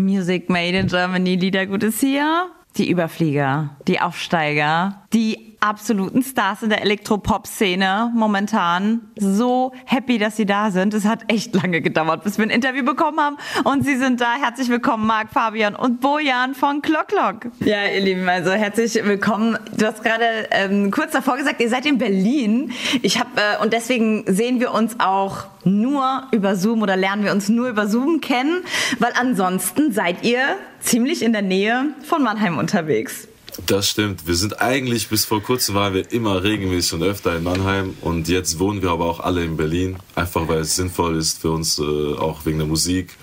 [0.00, 2.50] Music Made in Germany, Liedergut ist hier.
[2.76, 9.10] Die Überflieger, die Aufsteiger, die absoluten Stars in der Elektropop-Szene momentan.
[9.16, 10.94] So happy, dass sie da sind.
[10.94, 13.36] Es hat echt lange gedauert, bis wir ein Interview bekommen haben.
[13.64, 14.34] Und sie sind da.
[14.40, 17.50] Herzlich willkommen, Marc, Fabian und Bojan von Clock.
[17.60, 19.58] Ja, ihr Lieben, also herzlich willkommen.
[19.76, 22.72] Du hast gerade ähm, kurz davor gesagt, ihr seid in Berlin.
[23.02, 27.32] Ich habe äh, und deswegen sehen wir uns auch nur über Zoom oder lernen wir
[27.32, 28.62] uns nur über Zoom kennen,
[28.98, 30.40] weil ansonsten seid ihr
[30.80, 33.28] ziemlich in der Nähe von Mannheim unterwegs.
[33.66, 34.26] Das stimmt.
[34.26, 38.28] Wir sind eigentlich bis vor kurzem waren wir immer regelmäßig und öfter in Mannheim und
[38.28, 41.78] jetzt wohnen wir aber auch alle in Berlin, einfach weil es sinnvoll ist für uns,
[41.78, 43.16] äh, auch wegen der Musik.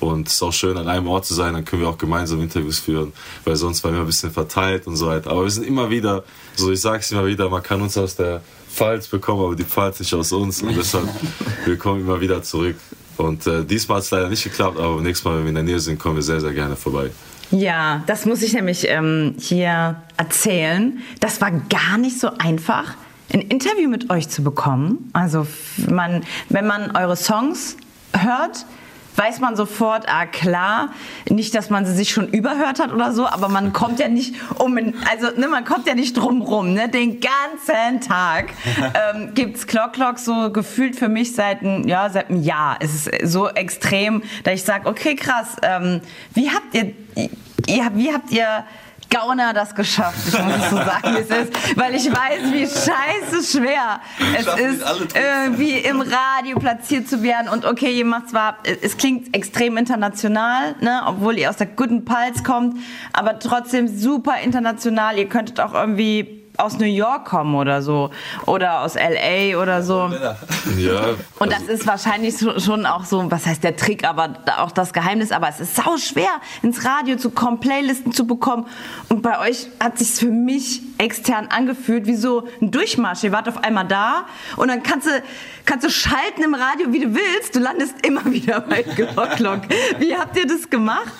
[0.00, 2.40] Und es ist auch schön, an einem Ort zu sein, dann können wir auch gemeinsam
[2.40, 3.12] Interviews führen,
[3.44, 5.30] weil sonst waren wir ein bisschen verteilt und so weiter.
[5.30, 6.24] Aber wir sind immer wieder,
[6.56, 10.00] so ich sag's immer wieder, man kann uns aus der Pfalz bekommen, aber die Pfalz
[10.00, 11.08] nicht aus uns und deshalb,
[11.64, 12.76] wir kommen immer wieder zurück.
[13.16, 15.54] Und äh, diesmal hat es leider nicht geklappt, aber beim nächsten Mal, wenn wir in
[15.54, 17.10] der Nähe sind, kommen wir sehr, sehr gerne vorbei.
[17.52, 21.00] Ja, das muss ich nämlich ähm, hier erzählen.
[21.20, 22.94] Das war gar nicht so einfach,
[23.32, 25.10] ein Interview mit euch zu bekommen.
[25.12, 25.46] Also
[25.88, 27.76] man, wenn man eure Songs
[28.16, 28.64] hört,
[29.16, 30.90] weiß man sofort, ah klar,
[31.28, 34.34] nicht, dass man sie sich schon überhört hat oder so, aber man kommt ja nicht
[34.58, 34.76] um,
[35.10, 38.50] also ne, man kommt ja nicht drum rum, ne, den ganzen Tag
[39.14, 42.76] ähm, gibt's Clock Clock so gefühlt für mich seit ein, ja seit einem Jahr.
[42.80, 46.00] Es ist so extrem, dass ich sage, okay krass, ähm,
[46.34, 46.92] wie habt ihr,
[47.66, 48.64] ihr, wie habt ihr
[49.12, 50.16] Gauner das geschafft.
[50.28, 54.00] Ich muss es so sagen, wie es ist, weil ich weiß, wie scheiße schwer
[54.36, 54.82] es ist,
[55.14, 57.48] irgendwie im Radio platziert zu werden.
[57.48, 62.04] Und okay, ihr macht zwar, es klingt extrem international, ne, obwohl ihr aus der guten
[62.04, 62.78] Pulse kommt,
[63.12, 65.18] aber trotzdem super international.
[65.18, 68.10] Ihr könntet auch irgendwie aus New York kommen oder so
[68.46, 70.10] oder aus LA oder so.
[70.76, 71.06] Ja.
[71.38, 75.32] Und das ist wahrscheinlich schon auch so, was heißt der Trick, aber auch das Geheimnis.
[75.32, 78.66] Aber es ist sau schwer, ins Radio zu kommen, Playlisten zu bekommen.
[79.08, 83.24] Und bei euch hat sich für mich extern angefühlt wie so ein Durchmarsch.
[83.24, 84.26] Ihr wart auf einmal da
[84.56, 85.10] und dann kannst du
[85.64, 87.54] kannst du schalten im Radio, wie du willst.
[87.54, 89.62] Du landest immer wieder bei Glock.
[89.98, 91.12] Wie habt ihr das gemacht?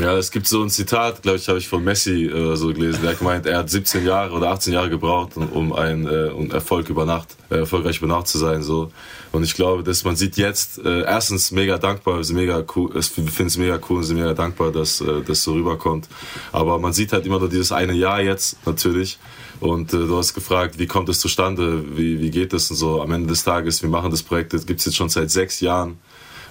[0.00, 3.00] Ja, es gibt so ein Zitat, glaube ich, habe ich von Messi äh, so gelesen.
[3.02, 6.50] Der hat gemeint, er hat 17 Jahre oder 18 Jahre gebraucht, um ein äh, um
[6.50, 8.62] Erfolg über Nacht, äh, erfolgreich über Nacht zu sein.
[8.62, 8.92] So.
[9.32, 13.02] Und ich glaube, dass man sieht jetzt, äh, erstens mega dankbar, sind mega cool, wir
[13.02, 16.08] finden es mega cool und sind mega dankbar, dass äh, das so rüberkommt.
[16.52, 19.18] Aber man sieht halt immer nur dieses eine Jahr jetzt, natürlich.
[19.60, 23.02] Und äh, du hast gefragt, wie kommt es zustande, wie, wie geht es und so.
[23.02, 25.60] Am Ende des Tages, wir machen das Projekt, das gibt es jetzt schon seit sechs
[25.60, 25.98] Jahren.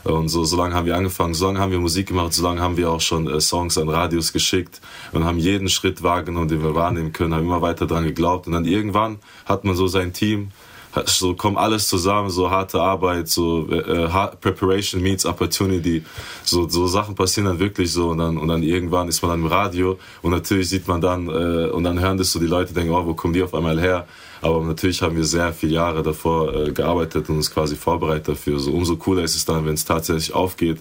[0.03, 2.61] Und so, so lange haben wir angefangen, so lange haben wir Musik gemacht, so lange
[2.61, 4.79] haben wir auch schon äh, Songs an Radios geschickt
[5.11, 8.47] und haben jeden Schritt wahrgenommen, den wir wahrnehmen können, haben immer weiter dran geglaubt.
[8.47, 10.51] Und dann irgendwann hat man so sein Team,
[11.05, 14.07] so kommt alles zusammen, so harte Arbeit, so äh,
[14.41, 16.03] Preparation meets Opportunity,
[16.43, 19.41] so, so Sachen passieren dann wirklich so und dann, und dann irgendwann ist man dann
[19.41, 22.73] im Radio und natürlich sieht man dann äh, und dann hören das so die Leute
[22.73, 24.07] denken, oh, wo kommen die auf einmal her?
[24.41, 28.59] Aber natürlich haben wir sehr viele Jahre davor äh, gearbeitet und uns quasi vorbereitet dafür.
[28.59, 30.79] So umso cooler ist es dann, wenn es tatsächlich aufgeht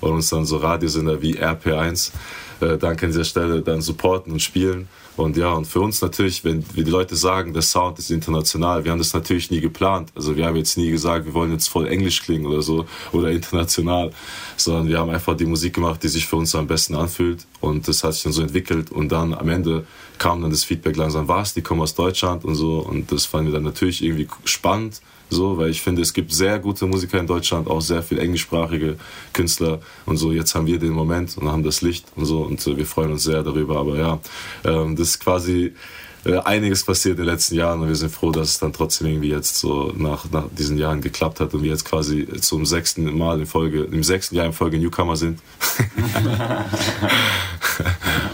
[0.00, 2.12] und uns dann so Radiosender wie RP1
[2.60, 4.88] äh, danke an dieser Stelle dann supporten und spielen.
[5.18, 8.84] Und ja, und für uns natürlich, wenn wie die Leute sagen, der Sound ist international,
[8.84, 10.12] wir haben das natürlich nie geplant.
[10.14, 13.32] Also wir haben jetzt nie gesagt, wir wollen jetzt voll Englisch klingen oder so oder
[13.32, 14.12] international,
[14.56, 17.46] sondern wir haben einfach die Musik gemacht, die sich für uns am besten anfühlt.
[17.60, 18.92] Und das hat sich dann so entwickelt.
[18.92, 19.86] Und dann am Ende
[20.18, 22.80] kam dann das Feedback langsam, was, die kommen aus Deutschland und so.
[22.80, 26.58] Und das fanden wir dann natürlich irgendwie spannend so, weil ich finde, es gibt sehr
[26.58, 28.96] gute Musiker in Deutschland, auch sehr viel englischsprachige
[29.32, 30.32] Künstler und so.
[30.32, 33.12] Jetzt haben wir den Moment und haben das Licht und so und äh, wir freuen
[33.12, 33.78] uns sehr darüber.
[33.78, 34.20] Aber ja,
[34.64, 35.74] ähm, das ist quasi
[36.24, 39.06] äh, einiges passiert in den letzten Jahren und wir sind froh, dass es dann trotzdem
[39.06, 43.16] irgendwie jetzt so nach, nach diesen Jahren geklappt hat und wir jetzt quasi zum sechsten
[43.16, 45.40] Mal in Folge, im sechsten Jahr in Folge Newcomer sind.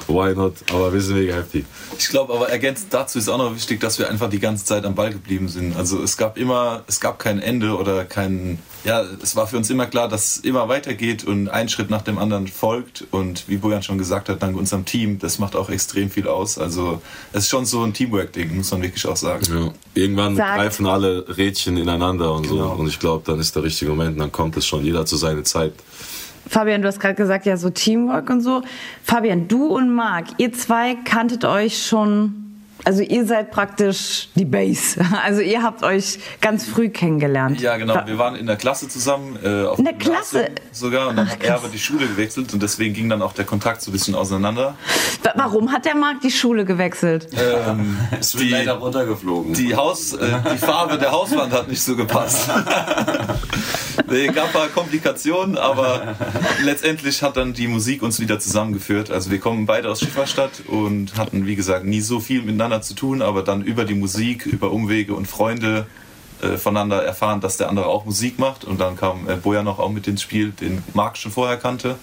[0.06, 0.54] Why not?
[0.70, 1.64] Aber wir sind mega happy.
[1.98, 4.84] Ich glaube, aber ergänzend dazu ist auch noch wichtig, dass wir einfach die ganze Zeit
[4.84, 5.76] am Ball geblieben sind.
[5.76, 9.70] Also es gab immer, es gab kein Ende oder kein, ja, es war für uns
[9.70, 13.04] immer klar, dass es immer weitergeht und ein Schritt nach dem anderen folgt.
[13.10, 16.58] Und wie Bojan schon gesagt hat, dank unserem Team, das macht auch extrem viel aus.
[16.58, 17.00] Also
[17.32, 19.44] es ist schon so ein Teamwork-Ding, muss man wirklich auch sagen.
[19.48, 19.72] Ja.
[19.94, 20.56] Irgendwann Sagt.
[20.56, 22.74] greifen alle Rädchen ineinander und genau.
[22.74, 22.80] so.
[22.82, 25.44] Und ich glaube, dann ist der richtige Moment, dann kommt es schon jeder zu seiner
[25.44, 25.72] Zeit.
[26.46, 28.62] Fabian, du hast gerade gesagt, ja, so Teamwork und so.
[29.02, 32.43] Fabian, du und Marc, ihr zwei kanntet euch schon
[32.84, 35.00] also ihr seid praktisch die Base.
[35.24, 37.60] Also ihr habt euch ganz früh kennengelernt.
[37.60, 37.94] Ja, genau.
[38.04, 39.38] Wir waren in der Klasse zusammen.
[39.42, 40.50] Äh, in der Klasse?
[40.70, 41.08] Sogar.
[41.08, 43.44] Und dann Ach, hat er aber die Schule gewechselt und deswegen ging dann auch der
[43.44, 44.76] Kontakt so ein bisschen auseinander.
[45.34, 47.28] Warum hat der Marc die Schule gewechselt?
[47.32, 49.54] Ähm, es wird leider runtergeflogen.
[49.54, 52.50] Die, Haus, äh, die Farbe der Hauswand hat nicht so gepasst.
[54.10, 56.16] nee, gab ein paar Komplikationen, aber
[56.62, 59.10] letztendlich hat dann die Musik uns wieder zusammengeführt.
[59.10, 62.94] Also wir kommen beide aus Schifferstadt und hatten, wie gesagt, nie so viel miteinander zu
[62.94, 65.86] tun, aber dann über die Musik, über Umwege und Freunde
[66.42, 68.64] äh, voneinander erfahren, dass der andere auch Musik macht.
[68.64, 71.96] Und dann kam äh, Boja noch auch mit ins Spiel, den Marc schon vorher kannte.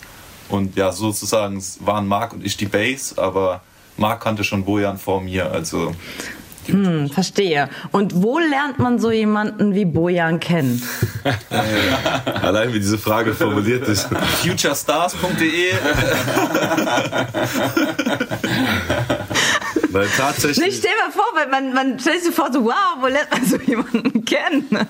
[0.49, 3.61] Und ja, sozusagen waren Marc und ich die Bass, aber
[3.97, 5.93] Marc kannte schon Bojan vor mir, also
[6.67, 7.69] hm, verstehe.
[7.91, 10.81] Und wo lernt man so jemanden wie Bojan kennen?
[12.41, 14.09] Allein wie diese Frage formuliert ist.
[14.43, 15.73] Futurestars.de
[19.91, 20.67] Weil tatsächlich.
[20.67, 23.45] Ich stell mir vor, weil man, man stellt sich vor, so, wow, wo lernt man
[23.45, 24.87] so jemanden kennen?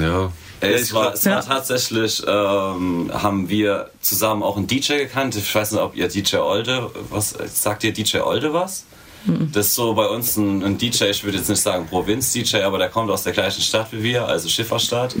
[0.00, 0.32] Ja.
[0.60, 5.34] Es war, es war tatsächlich, ähm, haben wir zusammen auch einen DJ gekannt.
[5.34, 8.84] Ich weiß nicht, ob ihr DJ Olde, was sagt ihr DJ Olde was?
[9.52, 12.78] Das ist so bei uns ein, ein DJ, ich würde jetzt nicht sagen Provinz-DJ, aber
[12.78, 15.14] der kommt aus der gleichen Stadt wie wir, also Schifferstadt.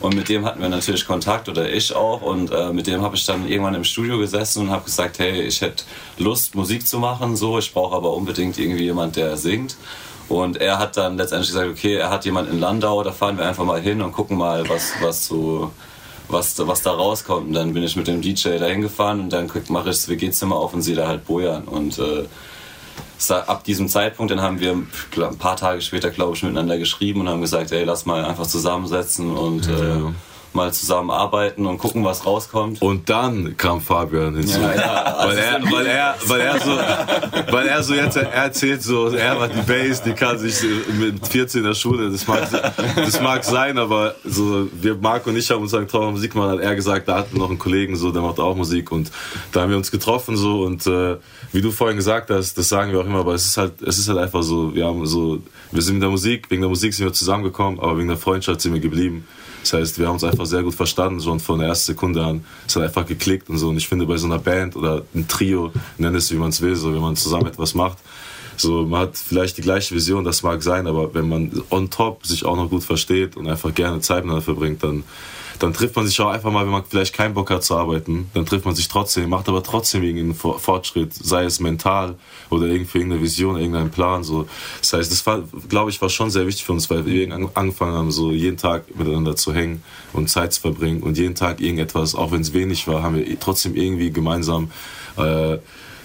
[0.00, 2.20] Und mit dem hatten wir natürlich Kontakt oder ich auch.
[2.20, 5.42] Und äh, mit dem habe ich dann irgendwann im Studio gesessen und habe gesagt, hey,
[5.42, 5.84] ich hätte
[6.18, 7.34] Lust, Musik zu machen.
[7.36, 9.76] So, ich brauche aber unbedingt irgendwie jemand, der singt.
[10.28, 13.46] Und er hat dann letztendlich gesagt, okay, er hat jemand in Landau, da fahren wir
[13.46, 15.70] einfach mal hin und gucken mal, was, was so
[16.28, 17.48] was, was da rauskommt.
[17.48, 20.56] Und dann bin ich mit dem DJ da hingefahren und dann mache ich das WG-Zimmer
[20.56, 21.64] auf und sehe da halt Bojan.
[21.64, 22.24] Und äh,
[23.30, 27.28] ab diesem Zeitpunkt, dann haben wir ein paar Tage später, glaube ich, miteinander geschrieben und
[27.28, 29.96] haben gesagt, ey, lass mal einfach zusammensetzen und ja.
[29.96, 30.12] äh,
[30.56, 32.82] mal zusammenarbeiten und gucken, was rauskommt.
[32.82, 34.60] Und dann kam Fabian hinzu.
[34.60, 38.82] Ja, ja, weil, er, weil, er, weil, er so, weil er so jetzt er erzählt,
[38.82, 40.56] so, er war die Bass, die kann sich
[40.98, 42.48] mit 14 in der Schule, das mag,
[42.96, 46.52] das mag sein, aber so, wir, Marc und ich haben uns gesagt, Traum Musik machen,
[46.52, 49.12] hat er gesagt, da hatten wir noch einen Kollegen, so, der macht auch Musik und
[49.52, 51.16] da haben wir uns getroffen so und äh,
[51.52, 53.98] wie du vorhin gesagt hast, das sagen wir auch immer, aber es ist halt, es
[53.98, 56.94] ist halt einfach so, wir haben so, wir sind mit der Musik, wegen der Musik
[56.94, 59.26] sind wir zusammengekommen, aber wegen der Freundschaft sind wir geblieben.
[59.70, 62.44] Das heißt, wir haben uns einfach sehr gut verstanden, schon von der ersten Sekunde an.
[62.68, 63.68] Es hat einfach geklickt und so.
[63.68, 66.60] Und ich finde, bei so einer Band oder ein Trio, nenn es wie man es
[66.60, 67.98] will, so, wenn man zusammen etwas macht,
[68.56, 72.26] so, man hat vielleicht die gleiche Vision, das mag sein, aber wenn man on top
[72.26, 75.04] sich auch noch gut versteht und einfach gerne Zeit miteinander verbringt, dann
[75.58, 78.30] dann trifft man sich auch einfach mal, wenn man vielleicht keinen Bock hat zu arbeiten,
[78.34, 82.16] dann trifft man sich trotzdem, macht aber trotzdem irgendeinen Fortschritt, sei es mental
[82.50, 84.24] oder irgendwie irgendeine Vision, irgendeinen Plan.
[84.24, 84.46] So.
[84.80, 87.94] Das heißt, das war, glaube ich, war schon sehr wichtig für uns, weil wir angefangen
[87.94, 89.82] haben, so jeden Tag miteinander zu hängen
[90.12, 93.40] und Zeit zu verbringen und jeden Tag irgendetwas, auch wenn es wenig war, haben wir
[93.40, 94.70] trotzdem irgendwie gemeinsam
[95.16, 95.58] äh,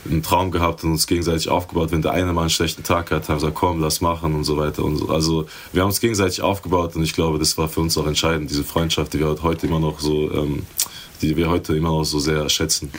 [0.10, 1.92] einen Traum gehabt und uns gegenseitig aufgebaut.
[1.92, 4.44] Wenn der eine mal einen schlechten Tag hat, haben wir gesagt, komm, lass machen und
[4.44, 4.84] so weiter.
[4.84, 5.10] Und so.
[5.10, 8.50] Also wir haben uns gegenseitig aufgebaut und ich glaube, das war für uns auch entscheidend,
[8.50, 10.64] diese Freundschaft, die wir heute immer noch so, ähm,
[11.22, 12.92] die wir heute immer noch so sehr schätzen.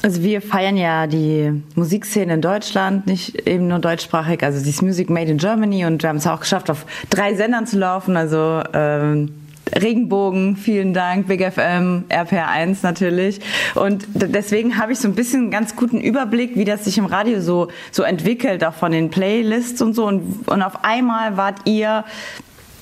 [0.00, 5.10] Also wir feiern ja die Musikszene in Deutschland, nicht eben nur deutschsprachig, also dieses Music
[5.10, 8.62] Made in Germany und wir haben es auch geschafft, auf drei Sendern zu laufen, also
[8.72, 9.30] ähm,
[9.74, 13.40] Regenbogen, vielen Dank, Big FM, RPR1 natürlich.
[13.74, 17.06] Und deswegen habe ich so ein bisschen einen ganz guten Überblick, wie das sich im
[17.06, 20.06] Radio so, so entwickelt, auch von den Playlists und so.
[20.06, 22.04] Und, und auf einmal wart ihr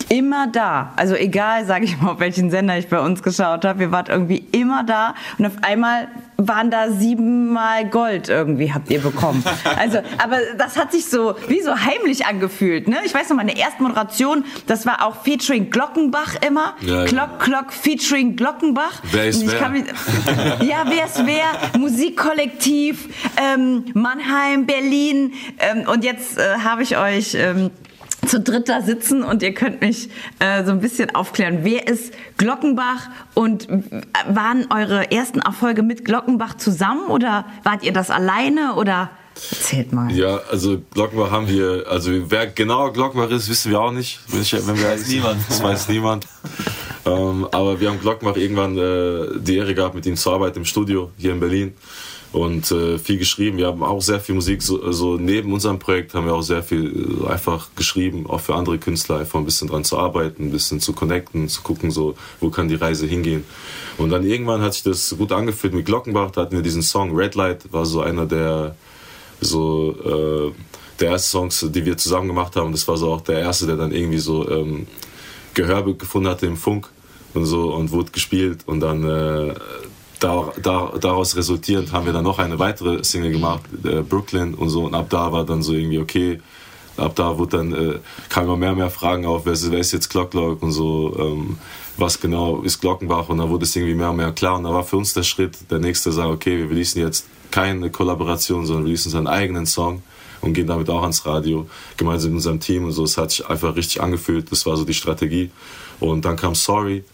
[0.08, 0.93] immer da.
[0.97, 4.08] Also egal, sage ich mal, auf welchen Sender ich bei uns geschaut habe, ihr wart
[4.08, 6.08] irgendwie immer da und auf einmal
[6.38, 9.43] waren da siebenmal Gold irgendwie habt ihr bekommen.
[9.76, 12.88] Also, aber das hat sich so wie so heimlich angefühlt.
[12.88, 12.97] Ne?
[13.05, 16.75] Ich weiß noch, meine erste Moderation, das war auch featuring Glockenbach immer.
[16.81, 19.03] Ja, Glock, Glock, featuring Glockenbach.
[19.11, 19.69] Wer ist wer?
[19.69, 19.85] Mich,
[20.62, 21.79] ja, wer ist wer?
[21.79, 25.32] Musikkollektiv, ähm, Mannheim, Berlin.
[25.58, 27.34] Ähm, und jetzt äh, habe ich euch...
[27.34, 27.70] Ähm,
[28.27, 31.61] zu dritt da sitzen und ihr könnt mich äh, so ein bisschen aufklären.
[31.63, 33.69] Wer ist Glockenbach und
[34.29, 39.11] waren eure ersten Erfolge mit Glockenbach zusammen oder wart ihr das alleine oder
[39.51, 40.11] erzählt mal?
[40.13, 44.21] Ja, also Glockenbach haben wir, also wer genau Glockenbach ist, wissen wir auch nicht.
[44.29, 45.41] Wenn, ich, wenn wir, weiß niemand.
[45.49, 46.27] Das weiß niemand.
[47.05, 50.65] ähm, aber wir haben Glockenbach irgendwann äh, die Ehre gehabt, mit ihm zu arbeiten im
[50.65, 51.75] Studio hier in Berlin
[52.36, 53.56] und äh, viel geschrieben.
[53.56, 56.62] Wir haben auch sehr viel Musik, so, so, neben unserem Projekt haben wir auch sehr
[56.62, 60.50] viel äh, einfach geschrieben, auch für andere Künstler, einfach ein bisschen dran zu arbeiten, ein
[60.50, 63.44] bisschen zu connecten, zu gucken, so, wo kann die Reise hingehen.
[63.96, 67.16] Und dann irgendwann hat sich das gut angefühlt mit Glockenbach, da hatten wir diesen Song
[67.16, 68.76] Red Light, war so einer der,
[69.40, 70.52] so, äh,
[71.00, 72.70] der ersten Songs, die wir zusammen gemacht haben.
[72.70, 74.86] Das war so auch der erste, der dann irgendwie so ähm,
[75.55, 76.90] Gehör gefunden hatte im Funk
[77.32, 79.55] und so und wurde gespielt und dann äh,
[80.20, 84.70] da, da, daraus resultierend haben wir dann noch eine weitere Single gemacht, äh, Brooklyn und
[84.70, 84.85] so.
[84.85, 86.41] Und ab da war dann so irgendwie okay.
[86.96, 87.99] Ab da wurde dann, äh,
[88.31, 91.15] kamen immer mehr und mehr Fragen auf, wer ist, wer ist jetzt Clock und so,
[91.19, 91.58] ähm,
[91.99, 94.56] was genau ist Glockenbach und dann wurde es irgendwie mehr und mehr klar.
[94.56, 97.91] Und da war für uns der Schritt, der nächste sagen, okay, wir releasen jetzt keine
[97.91, 100.03] Kollaboration, sondern wir releasen unseren eigenen Song
[100.41, 103.05] und gehen damit auch ans Radio, gemeinsam mit unserem Team und so.
[103.05, 105.51] Es hat sich einfach richtig angefühlt, das war so die Strategie.
[106.01, 107.05] Und dann kam Sorry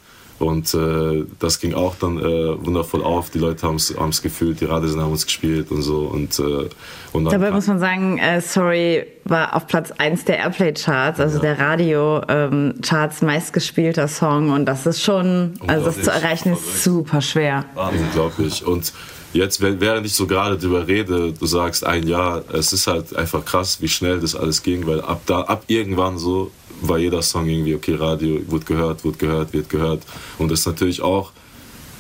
[0.43, 3.31] Und äh, das ging auch dann äh, wundervoll auf.
[3.31, 6.01] Die Leute haben es gefühlt, die Radiosender haben uns gespielt und so.
[6.01, 6.69] Und, äh,
[7.13, 11.55] und Dabei muss man sagen, äh, Sorry war auf Platz 1 der Airplay-Charts, also ja.
[11.55, 14.51] der Radio-Charts ähm, meistgespielter Song.
[14.51, 17.65] Und das ist schon, also das zu erreichen ist super schwer.
[17.77, 18.67] Unglaublich.
[18.67, 18.93] Und
[19.33, 23.45] jetzt, während ich so gerade drüber rede, du sagst ein Jahr, es ist halt einfach
[23.45, 27.49] krass, wie schnell das alles ging, weil ab da, ab irgendwann so war jeder Song
[27.49, 30.03] irgendwie, okay, Radio wird gehört, wird gehört, wird gehört.
[30.39, 31.33] Und das ist natürlich auch,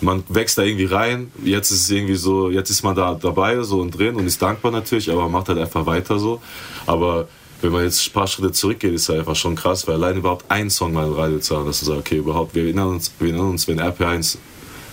[0.00, 1.30] man wächst da irgendwie rein.
[1.44, 4.42] Jetzt ist es irgendwie so, jetzt ist man da dabei so und drin und ist
[4.42, 6.42] dankbar natürlich, aber macht halt einfach weiter so.
[6.86, 7.28] Aber
[7.60, 10.44] wenn man jetzt ein paar Schritte zurückgeht, ist es einfach schon krass, weil allein überhaupt
[10.48, 13.12] ein Song mal im Radio zu haben, dass du sagst, okay, überhaupt, wir erinnern uns,
[13.18, 14.38] wir erinnern uns wenn RP1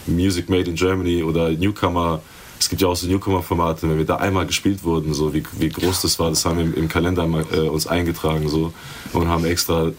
[0.08, 2.22] Music Made in Germany oder Newcomer
[2.60, 5.70] es gibt ja auch so Newcomer-Formate, wenn wir da einmal gespielt wurden, so wie, wie
[5.70, 8.74] groß das war, das haben wir im, im Kalender mal, äh, uns eingetragen so.
[9.14, 9.94] Und haben extra äh,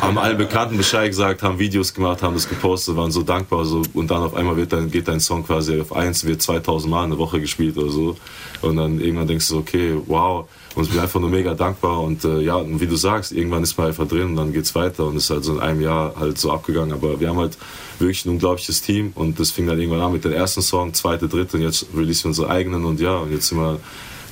[0.00, 3.82] haben allen Bekannten Bescheid gesagt, haben Videos gemacht, haben das gepostet, waren so dankbar so.
[3.94, 7.04] Und dann auf einmal wird dann, geht dein Song quasi auf eins, wird 2000 Mal
[7.04, 8.16] eine Woche gespielt oder so.
[8.60, 12.24] Und dann irgendwann denkst du, okay, wow, und ich bin einfach nur mega dankbar und
[12.24, 15.06] äh, ja, und wie du sagst, irgendwann ist man einfach drin und dann geht's weiter
[15.06, 16.92] und ist halt so in einem Jahr halt so abgegangen.
[16.92, 17.56] Aber wir haben halt
[18.00, 21.28] wirklich ein unglaubliches Team und das fing dann irgendwann an mit dem ersten Song, zweite,
[21.28, 23.78] dritte und jetzt releasen wir unsere eigenen und ja, und jetzt sind wir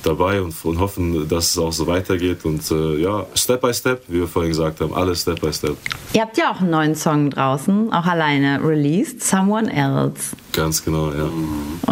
[0.03, 4.01] dabei und, und hoffen, dass es auch so weitergeht und äh, ja, Step by Step,
[4.07, 5.77] wie wir vorhin gesagt haben, alles Step by Step.
[6.13, 10.35] Ihr habt ja auch einen neuen Song draußen, auch alleine released, Someone Else.
[10.51, 11.29] Ganz genau, ja.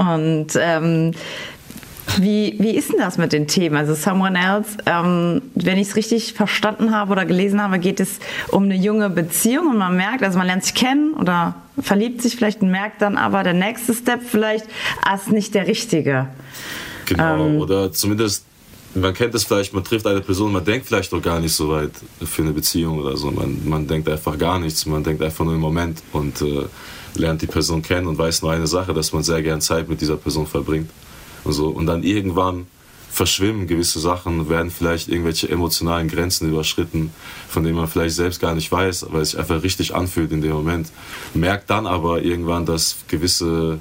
[0.01, 1.11] Und ähm,
[2.17, 3.75] wie, wie ist denn das mit den Themen?
[3.75, 8.19] Also Someone Else, ähm, wenn ich es richtig verstanden habe oder gelesen habe, geht es
[8.49, 12.35] um eine junge Beziehung und man merkt, also man lernt sich kennen oder verliebt sich
[12.35, 14.65] vielleicht und merkt dann aber, der nächste Step vielleicht,
[15.03, 16.27] ah, ist nicht der richtige.
[17.05, 18.45] Genau, ähm, oder zumindest,
[18.93, 21.69] man kennt es vielleicht, man trifft eine Person, man denkt vielleicht doch gar nicht so
[21.69, 21.91] weit
[22.23, 23.31] für eine Beziehung oder so.
[23.31, 26.65] Man, man denkt einfach gar nichts, man denkt einfach nur im Moment und äh,
[27.15, 30.01] lernt die Person kennen und weiß nur eine Sache, dass man sehr gern Zeit mit
[30.01, 30.89] dieser Person verbringt.
[31.43, 31.67] Und, so.
[31.67, 32.67] und dann irgendwann
[33.11, 37.11] verschwimmen gewisse Sachen, werden vielleicht irgendwelche emotionalen Grenzen überschritten,
[37.49, 40.41] von denen man vielleicht selbst gar nicht weiß, weil es sich einfach richtig anfühlt in
[40.41, 40.91] dem Moment.
[41.33, 43.79] Merkt dann aber irgendwann, dass gewisse,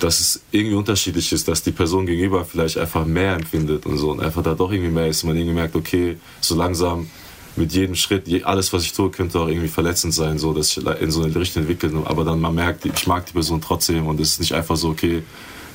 [0.00, 4.10] dass es irgendwie unterschiedlich ist, dass die Person gegenüber vielleicht einfach mehr empfindet und so
[4.10, 5.22] und einfach da doch irgendwie mehr ist.
[5.22, 7.08] Und man irgendwie merkt, okay, so langsam
[7.54, 10.84] mit jedem Schritt, alles, was ich tue, könnte auch irgendwie verletzend sein, so dass ich
[11.00, 11.92] in so eine Richtung entwickle.
[12.06, 14.88] Aber dann man merkt, ich mag die Person trotzdem und es ist nicht einfach so,
[14.88, 15.22] okay,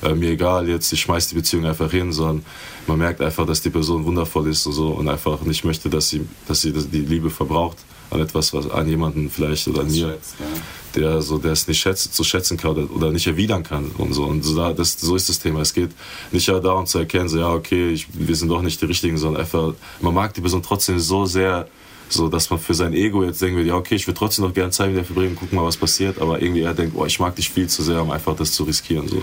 [0.02, 2.44] äh, mir egal, jetzt ich schmeiß die Beziehung einfach hin, sondern
[2.86, 6.08] man merkt einfach, dass die Person wundervoll ist und so und einfach nicht möchte, dass
[6.08, 7.78] sie, dass sie die Liebe verbraucht
[8.10, 11.00] an etwas, was an jemanden vielleicht oder an mir, schätzt, ja.
[11.00, 14.14] der so, der es nicht schätzt, zu schätzen kann oder, oder, nicht erwidern kann und
[14.14, 14.24] so.
[14.24, 15.60] Und so, das, so ist das Thema.
[15.60, 15.90] Es geht
[16.32, 19.42] nicht darum zu erkennen, so ja, okay, ich, wir sind doch nicht die Richtigen, sondern
[19.42, 21.68] einfach, man mag die Person trotzdem so sehr,
[22.08, 24.70] so dass man für sein Ego jetzt denkt, ja, okay, ich würde trotzdem noch gerne
[24.70, 27.36] Zeit mit dir verbringen, gucken mal, was passiert, aber irgendwie er denkt, oh, ich mag
[27.36, 29.08] dich viel zu sehr, um einfach das zu riskieren.
[29.08, 29.22] So.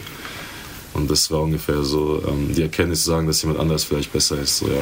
[0.96, 4.40] Und das war ungefähr so ähm, die Erkenntnis zu sagen, dass jemand anders vielleicht besser
[4.40, 4.58] ist.
[4.58, 4.82] So, ja.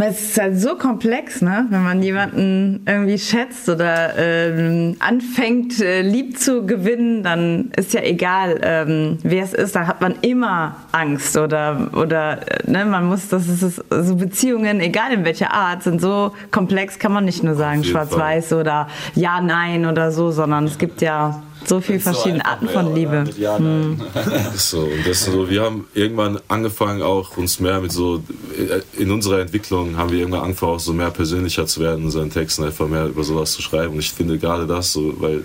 [0.00, 1.66] Es ist halt so komplex, ne?
[1.70, 8.02] wenn man jemanden irgendwie schätzt oder ähm, anfängt, äh, lieb zu gewinnen, dann ist ja
[8.02, 12.84] egal, ähm, wer es ist, da hat man immer Angst oder, oder äh, ne?
[12.84, 17.24] man muss, das ist so Beziehungen, egal in welcher Art, sind so komplex, kann man
[17.24, 22.00] nicht nur sagen schwarz-weiß oder ja, nein oder so, sondern es gibt ja so viele
[22.00, 23.24] verschiedene so Arten von Liebe.
[23.38, 24.00] Ja, hm.
[24.56, 28.22] so, und das so, wir haben irgendwann angefangen, auch uns mehr mit so,
[28.56, 32.04] äh, in unserer Entwicklung haben wir irgendwann angefangen, auch so mehr persönlicher zu werden in
[32.06, 33.94] unseren Texten, einfach mehr über sowas zu schreiben.
[33.94, 35.44] Und ich finde gerade das so, weil,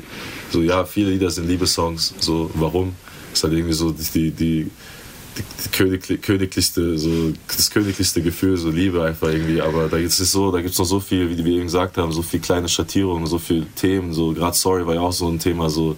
[0.51, 2.95] so, ja, viele Lieder sind Liebessongs, so, warum?
[3.33, 4.69] Ist halt irgendwie so die, die
[5.71, 9.61] Königli königlichste, so, das königlichste Gefühl, so Liebe einfach irgendwie.
[9.61, 11.97] Aber da gibt es so, da gibt es noch so viel, wie wir eben gesagt
[11.97, 14.13] haben, so viele kleine Schattierungen, so viele Themen.
[14.13, 15.97] So gerade Sorry war ja auch so ein Thema, so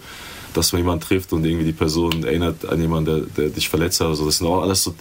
[0.56, 4.00] dass man jemanden trifft und irgendwie die Person erinnert an jemanden, der, der dich verletzt
[4.00, 4.08] hat.
[4.08, 4.96] Also das sind auch alles so.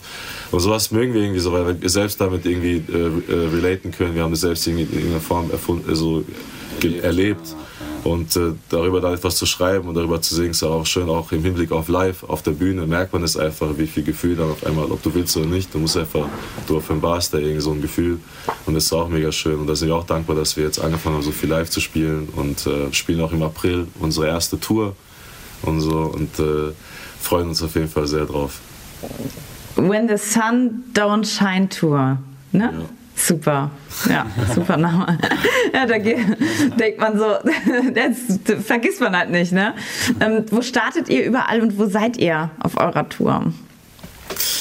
[0.51, 4.15] Und sowas mögen wir irgendwie so, weil wir selbst damit irgendwie äh, äh, relaten können.
[4.15, 6.25] Wir haben das selbst in irgendeiner Form erfunden, also
[7.03, 7.55] erlebt.
[8.05, 11.33] Und äh, darüber da etwas zu schreiben und darüber zu singen, ist auch schön, auch
[11.33, 14.51] im Hinblick auf live, auf der Bühne, merkt man es einfach, wie viel Gefühl dann
[14.51, 16.27] auf einmal, ob du willst oder nicht, du musst einfach,
[16.67, 18.19] du offenbarst da irgendwie so ein Gefühl
[18.67, 19.59] und das ist auch mega schön.
[19.59, 21.81] Und da sind wir auch dankbar, dass wir jetzt angefangen haben, so viel live zu
[21.81, 24.95] spielen und äh, spielen auch im April unsere erste Tour
[25.63, 26.73] und so und äh,
[27.19, 28.61] freuen uns auf jeden Fall sehr drauf.
[29.77, 32.19] When the Sun Don't Shine Tour,
[32.53, 32.65] ne?
[32.65, 33.04] Ja.
[33.17, 33.71] Super,
[34.09, 35.19] ja, super Name.
[35.73, 37.25] Ja, da denkt man so,
[37.95, 39.75] das vergisst man halt nicht, ne?
[40.21, 43.53] Ähm, wo startet ihr überall und wo seid ihr auf eurer Tour?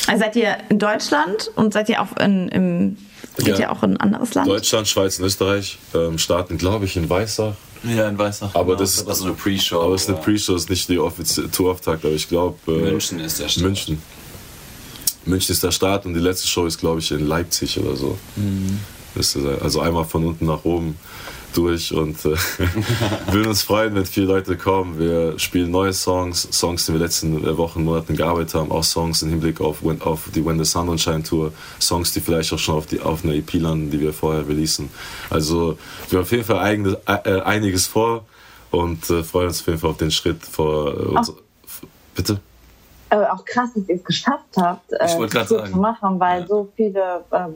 [0.07, 2.98] Also seid ihr in Deutschland und seid ihr auch in, im,
[3.38, 3.60] geht ja.
[3.60, 4.48] ihr auch in ein anderes Land?
[4.48, 8.53] Deutschland, Schweiz und Österreich ähm, starten, glaube ich, in Weissach Ja, in Weißach.
[8.53, 8.79] Aber genau.
[8.79, 9.81] das ist Das ist eine Pre-Show.
[9.81, 10.17] aber es ist eine.
[10.17, 12.57] Pre-Show, ist nicht die offizielle Tourauftakt, aber ich glaube.
[12.67, 13.65] Äh, München ist der Start.
[13.65, 14.01] München.
[15.25, 18.18] München ist der Start und die letzte Show ist, glaube ich, in Leipzig oder so.
[18.36, 19.60] Sein.
[19.62, 20.98] Also einmal von unten nach oben
[21.53, 22.36] durch und äh,
[23.32, 25.00] würden uns freuen, wenn viele Leute kommen.
[25.00, 28.84] Wir spielen neue Songs, Songs, die wir in den letzten Wochen, Monaten gearbeitet haben, auch
[28.84, 32.51] Songs im Hinblick auf, auf die When the Sun Don't Shine Tour, Songs, die vielleicht
[32.53, 34.89] auch schon auf, die, auf einer EP landen, die wir vorher releasen.
[35.30, 35.77] Also
[36.10, 38.25] wir haben auf jeden Fall eigenes, äh, einiges vor
[38.72, 41.34] und äh, freuen uns auf jeden Fall auf den Schritt vor äh, uns.
[42.15, 42.39] Bitte?
[43.13, 45.72] Äh, auch krass, dass ihr es geschafft habt, äh, Ich Tour sagen.
[45.72, 46.48] zu machen, weil Ja.
[46.48, 47.53] so viele ähm,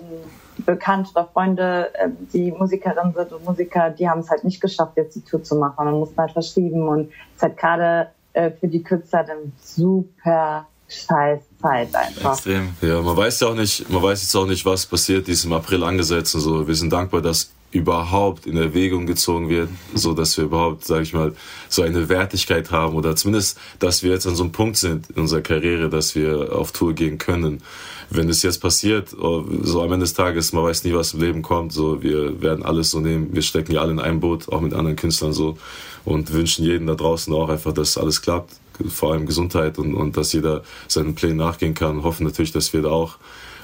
[0.66, 4.94] Bekannte oder Freunde, äh, die Musikerinnen sind und Musiker, die haben es halt nicht geschafft,
[4.96, 5.86] jetzt die Tour zu machen.
[5.86, 11.42] Man mussten halt verschieben und es halt gerade äh, für die Künstler eine super scheiß
[11.62, 12.34] Zeit einfach.
[12.34, 12.70] Extrem.
[12.82, 15.44] Ja, man weiß ja auch nicht, man weiß jetzt auch nicht, was passiert, die ist
[15.46, 16.66] im April angesetzt und so.
[16.68, 21.14] Wir sind dankbar, dass überhaupt in Erwägung gezogen wird, so dass wir überhaupt, sage ich
[21.14, 21.34] mal,
[21.68, 25.22] so eine Wertigkeit haben oder zumindest, dass wir jetzt an so einem Punkt sind in
[25.22, 27.62] unserer Karriere, dass wir auf Tour gehen können.
[28.10, 31.20] Wenn es jetzt passiert, oh, so am Ende des Tages, man weiß nie, was im
[31.20, 34.48] Leben kommt, so wir werden alles so nehmen, wir stecken ja alle in einem Boot,
[34.48, 35.58] auch mit anderen Künstlern so
[36.06, 38.54] und wünschen jedem da draußen auch einfach, dass alles klappt,
[38.88, 42.04] vor allem Gesundheit und, und dass jeder seinen Plänen nachgehen kann.
[42.04, 43.18] Hoffen natürlich, dass wir da auch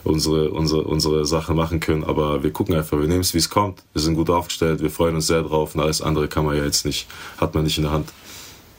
[0.04, 3.50] unsere, unsere, unsere Sache machen können, aber wir gucken einfach, wir nehmen es, wie es
[3.50, 3.84] kommt.
[3.94, 6.64] Wir sind gut aufgestellt, wir freuen uns sehr drauf und alles andere kann man ja
[6.64, 7.08] jetzt nicht,
[7.40, 8.12] hat man nicht in der Hand.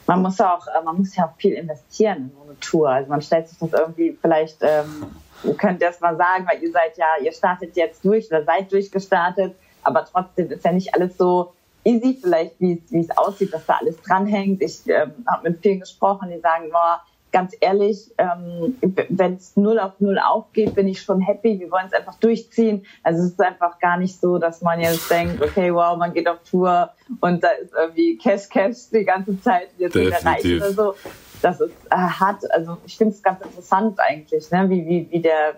[0.07, 2.89] Man muss ja auch, äh, man muss ja auch viel investieren in so eine Tour.
[2.89, 5.05] Also man stellt sich das irgendwie vielleicht, ähm,
[5.43, 8.71] ihr könnt das mal sagen, weil ihr seid ja, ihr startet jetzt durch oder seid
[8.71, 11.53] durchgestartet, aber trotzdem ist ja nicht alles so
[11.83, 14.61] easy vielleicht, wie es, aussieht, dass da alles dranhängt.
[14.61, 17.01] Ich ähm, habe mit vielen gesprochen, die sagen, boah,
[17.35, 18.77] ganz ehrlich, ähm,
[19.09, 21.59] wenn es null auf null aufgeht, bin ich schon happy.
[21.59, 22.85] Wir wollen es einfach durchziehen.
[23.03, 26.29] Also es ist einfach gar nicht so, dass man jetzt denkt, okay, wow, man geht
[26.29, 30.95] auf Tour und da ist irgendwie Cash Cash die ganze Zeit jetzt erreicht oder so.
[31.41, 32.49] Das ist äh, hart.
[32.51, 34.69] Also ich finde es ganz interessant eigentlich, ne?
[34.69, 35.55] wie, wie, wie der,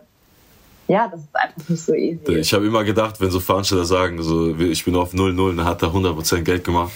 [0.88, 2.38] ja, das ist einfach nicht so easy.
[2.38, 5.82] Ich habe immer gedacht, wenn so Veranstalter sagen, so, ich bin auf 0-0, dann hat
[5.82, 6.94] er 100% Geld gemacht.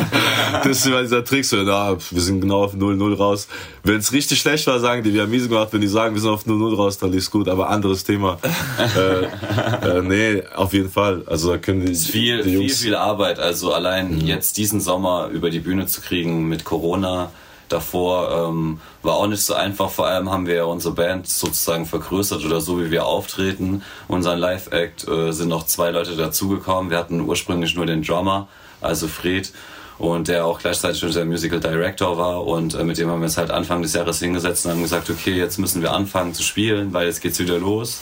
[0.52, 3.48] das ist immer dieser Trick, so, na, wir sind genau auf 0-0 raus.
[3.82, 5.68] Wenn es richtig schlecht war, sagen die, wir haben miese gemacht.
[5.72, 7.48] Wenn die sagen, wir sind auf 0-0 raus, dann lief's gut.
[7.48, 8.38] Aber anderes Thema.
[8.96, 11.22] äh, äh, nee, auf jeden Fall.
[11.26, 12.80] Also da können die, Es ist viel, die viel, Jungs...
[12.80, 13.40] viel Arbeit.
[13.40, 17.32] Also allein jetzt diesen Sommer über die Bühne zu kriegen mit Corona
[17.68, 19.90] davor ähm, war auch nicht so einfach.
[19.90, 23.82] Vor allem haben wir ja unsere Band sozusagen vergrößert oder so, wie wir auftreten.
[24.08, 26.90] Unseren Live-Act äh, sind noch zwei Leute dazugekommen.
[26.90, 28.48] Wir hatten ursprünglich nur den Drummer,
[28.80, 29.52] also Fred.
[29.96, 33.38] Und der auch gleichzeitig unser Musical Director war und äh, mit dem haben wir uns
[33.38, 36.92] halt Anfang des Jahres hingesetzt und haben gesagt, okay, jetzt müssen wir anfangen zu spielen,
[36.92, 38.00] weil jetzt geht's wieder los.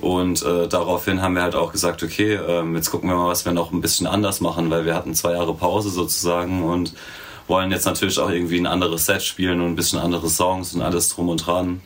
[0.00, 3.44] Und äh, daraufhin haben wir halt auch gesagt, okay, ähm, jetzt gucken wir mal, was
[3.44, 6.92] wir noch ein bisschen anders machen, weil wir hatten zwei Jahre Pause sozusagen und
[7.48, 10.82] wollen jetzt natürlich auch irgendwie ein anderes Set spielen und ein bisschen andere Songs und
[10.82, 11.80] alles drum und dran.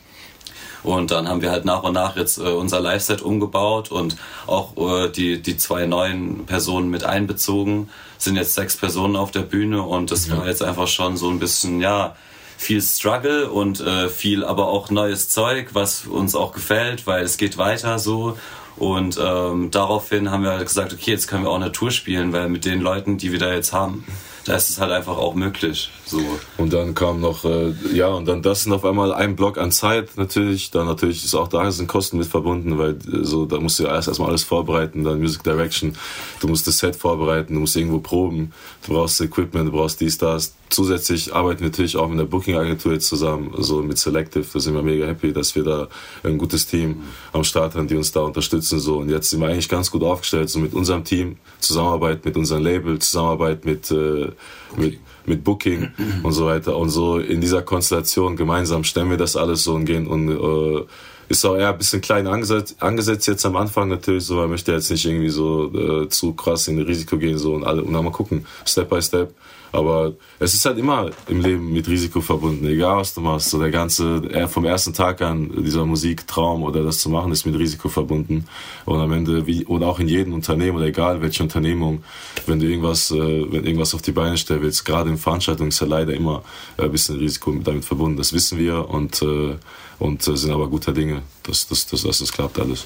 [0.83, 4.75] Und dann haben wir halt nach und nach jetzt äh, unser Live-Set umgebaut und auch
[4.77, 7.89] äh, die, die zwei neuen Personen mit einbezogen.
[8.17, 11.39] Sind jetzt sechs Personen auf der Bühne und das war jetzt einfach schon so ein
[11.39, 12.15] bisschen, ja,
[12.57, 17.37] viel Struggle und äh, viel aber auch neues Zeug, was uns auch gefällt, weil es
[17.37, 18.37] geht weiter so.
[18.75, 22.33] Und ähm, daraufhin haben wir halt gesagt, okay, jetzt können wir auch eine Tour spielen,
[22.33, 24.05] weil mit den Leuten, die wir da jetzt haben,
[24.45, 25.91] da ist es halt einfach auch möglich.
[26.13, 26.19] So.
[26.59, 29.71] Und dann kam noch, äh, ja, und dann das sind auf einmal ein Block an
[29.71, 30.69] Zeit natürlich.
[30.69, 33.83] Dann natürlich ist auch da sind Kosten mit verbunden, weil äh, so, da musst du
[33.83, 35.95] ja erst erstmal alles vorbereiten, dann Music Direction,
[36.39, 38.53] du musst das Set vorbereiten, du musst irgendwo proben,
[38.85, 40.53] du brauchst Equipment, du brauchst dies, das.
[40.69, 44.75] Zusätzlich arbeiten wir natürlich auch mit der Booking-Agentur jetzt zusammen, also mit Selective, da sind
[44.75, 45.87] wir mega happy, dass wir da
[46.23, 48.79] ein gutes Team am Start haben, die uns da unterstützen.
[48.79, 48.97] So.
[48.97, 52.63] Und jetzt sind wir eigentlich ganz gut aufgestellt, so mit unserem Team, Zusammenarbeit mit unserem
[52.63, 54.31] Label, Zusammenarbeit mit, äh,
[54.77, 55.91] mit mit Booking
[56.23, 56.77] und so weiter.
[56.77, 60.85] Und so in dieser Konstellation gemeinsam stellen wir das alles so und gehen und äh,
[61.29, 64.71] ist auch eher ein bisschen klein angesetzt, angesetzt jetzt am Anfang natürlich, so man möchte
[64.71, 68.03] jetzt nicht irgendwie so äh, zu krass in Risiko gehen so und alle und dann
[68.03, 69.33] mal gucken, Step by Step.
[69.73, 73.49] Aber es ist halt immer im Leben mit Risiko verbunden, egal was du machst.
[73.49, 77.57] So der ganze, vom ersten Tag an, dieser Musiktraum oder das zu machen, ist mit
[77.57, 78.45] Risiko verbunden.
[78.85, 82.03] Und am Ende, wie, und auch in jedem Unternehmen oder egal welche Unternehmung,
[82.45, 85.79] wenn du irgendwas, äh, wenn irgendwas auf die Beine stellen willst, gerade in Veranstaltungen ist
[85.79, 86.43] ja leider immer
[86.77, 88.17] äh, ein bisschen Risiko damit verbunden.
[88.17, 89.55] Das wissen wir und, äh,
[89.97, 92.85] und sind aber guter Dinge, dass, dass, dass, dass das klappt alles.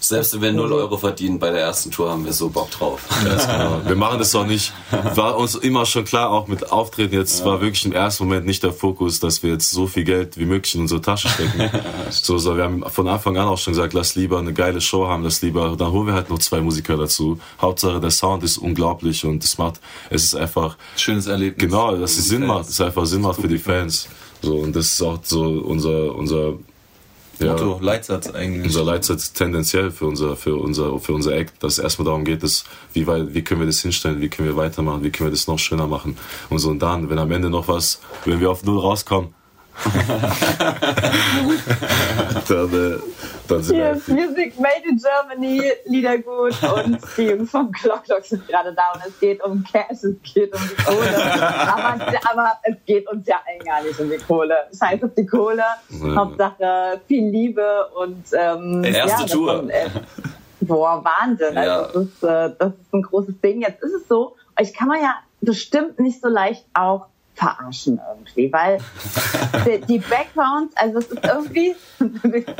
[0.00, 3.02] Selbst wenn wir 0 Euro verdienen bei der ersten Tour, haben wir so Bock drauf.
[3.22, 3.80] genau.
[3.84, 4.72] Wir machen das auch nicht.
[5.14, 7.46] War uns immer schon klar, auch mit Auftreten jetzt ja.
[7.46, 10.46] war wirklich im ersten Moment nicht der Fokus, dass wir jetzt so viel Geld wie
[10.46, 11.70] möglich in unsere Tasche stecken.
[12.10, 15.06] so, so, wir haben von Anfang an auch schon gesagt, lass lieber eine geile Show
[15.06, 17.38] haben, lass lieber, dann holen wir halt noch zwei Musiker dazu.
[17.60, 20.76] Hauptsache der Sound ist unglaublich und es macht, es ist einfach.
[20.96, 21.68] Schönes Erlebnis.
[21.68, 22.48] Genau, dass es Sinn Fans.
[22.48, 24.08] macht, es einfach Sinn macht für die Fans.
[24.42, 26.54] So, und das ist auch so unser, unser
[27.40, 28.66] ja, Motto, Leitsatz eigentlich.
[28.66, 32.42] Unser Leitsatz tendenziell für unser, für unser, für unser Act, dass es erstmal darum geht,
[32.42, 35.32] dass, wie, weit, wie können wir das hinstellen, wie können wir weitermachen, wie können wir
[35.32, 36.16] das noch schöner machen.
[36.48, 39.34] Und so und dann, wenn am Ende noch was, wenn wir auf Null rauskommen,
[42.48, 42.98] dann, äh,
[43.48, 48.46] dann sind Hier ist Music Made in Germany, Liedergut und die Jungs vom Clocklock sind
[48.46, 51.32] gerade da und es geht um Cash, es geht um die Kohle.
[51.72, 51.96] aber,
[52.30, 54.54] aber, es geht uns ja allen gar nicht um die Kohle.
[54.78, 55.64] Scheiß auf die Kohle.
[55.88, 56.14] Ja.
[56.16, 59.56] Hauptsache viel Liebe und ähm, erste ja, Tour.
[59.56, 59.88] Von, äh,
[60.60, 61.54] boah, Wahnsinn.
[61.54, 61.82] Ja.
[61.82, 63.62] Also, das, ist, äh, das ist ein großes Ding.
[63.62, 67.06] Jetzt ist es so, euch kann man ja bestimmt nicht so leicht auch
[67.40, 68.78] verarschen irgendwie, weil
[69.66, 71.74] die, die Backgrounds, also es ist irgendwie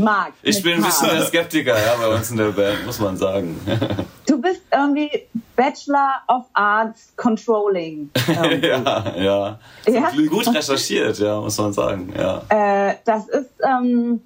[0.00, 0.34] Marc.
[0.42, 3.58] Ich bin ein bisschen der Skeptiker, ja, bei uns in der Band, muss man sagen.
[4.28, 5.10] Du bist irgendwie
[5.56, 8.10] Bachelor of Arts Controlling.
[8.28, 10.10] ja, ja, ja.
[10.28, 12.12] Gut recherchiert, ja, muss man sagen.
[12.14, 12.42] Ja.
[12.50, 14.20] Äh, das ist, ähm,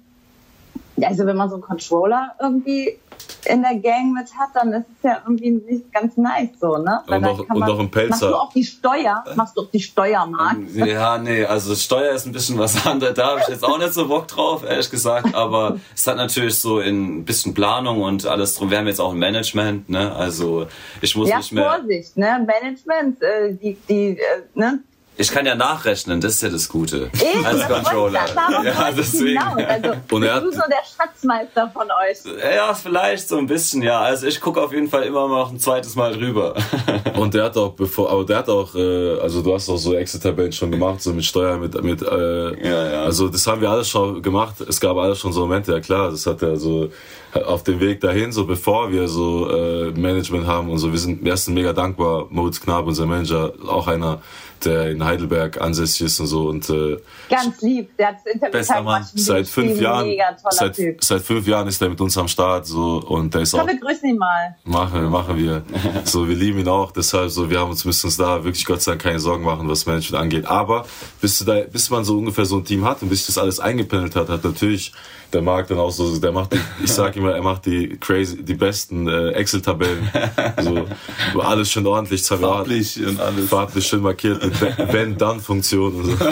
[1.01, 2.97] also wenn man so einen Controller irgendwie
[3.45, 7.01] in der Gang mit hat, dann ist es ja irgendwie nicht ganz nice so, ne?
[7.07, 8.09] Weil und noch, und noch ein Pelzer.
[8.09, 9.23] Machst du auch die Steuer?
[9.35, 10.57] Machst du auch die Steuer, Marc?
[10.73, 13.13] Ja, nee, also Steuer ist ein bisschen was anderes.
[13.15, 15.35] Da habe ich jetzt auch nicht so Bock drauf, ehrlich gesagt.
[15.35, 18.71] Aber es hat natürlich so ein bisschen Planung und alles drum.
[18.71, 20.13] Wir haben jetzt auch ein Management, ne?
[20.15, 20.67] Also
[21.01, 21.65] ich muss ja, nicht mehr...
[21.65, 22.45] Vorsicht, ne?
[22.45, 24.79] Management, äh, die, die, äh, ne?
[25.15, 27.11] Ich kann ja nachrechnen, das ist ja das Gute.
[27.35, 28.25] Eben, als Controller.
[28.63, 29.37] Ja, deswegen.
[29.37, 32.17] Also, und er, bist du so der Schatzmeister von euch?
[32.55, 34.01] Ja, vielleicht so ein bisschen, ja.
[34.01, 36.55] Also ich gucke auf jeden Fall immer noch ein zweites Mal drüber.
[37.15, 39.93] Und der hat auch, bevor, aber der hat auch, äh, also du hast auch so
[39.93, 43.03] Exit-Tabellen schon gemacht, so mit Steuer, mit, mit äh, ja, ja.
[43.03, 44.61] also das haben wir alles schon gemacht.
[44.61, 46.89] Es gab alles schon so Momente, ja klar, das hat er so
[47.33, 51.23] auf dem Weg dahin, so bevor wir so äh, Management haben und so, wir sind,
[51.23, 54.21] wir sind mega dankbar, Moritz Knab, unser Manager, auch einer,
[54.65, 56.47] der in Heidelberg ansässig ist und so.
[56.47, 56.97] Und, äh,
[57.29, 59.05] Ganz lieb, der hat das Interview Bester Mann.
[59.15, 60.11] Seit fünf Jahren,
[60.49, 63.61] seit, seit, fünf Jahren ist er mit uns am Start so und der ist Komm,
[63.61, 63.67] auch.
[63.67, 64.55] wir grüßen ihn mal.
[64.63, 65.63] Machen wir, machen wir.
[66.03, 68.81] so, wir lieben ihn auch, deshalb so, wir haben uns müssen uns da wirklich Gott
[68.81, 70.45] sei Dank keine Sorgen machen, was Management angeht.
[70.45, 70.85] Aber
[71.21, 73.37] bis, du da, bis man so ungefähr so ein Team hat und bis sich das
[73.37, 74.91] alles eingependelt hat, hat natürlich
[75.33, 78.43] der Marc dann auch so, der macht, die, ich sag immer, er macht die crazy,
[78.43, 80.09] die besten äh, Excel-Tabellen,
[80.61, 80.85] so,
[81.39, 86.13] alles schön ordentlich, farblich und alles, farblich schön markiert mit Wenn-Dann-Funktion und so.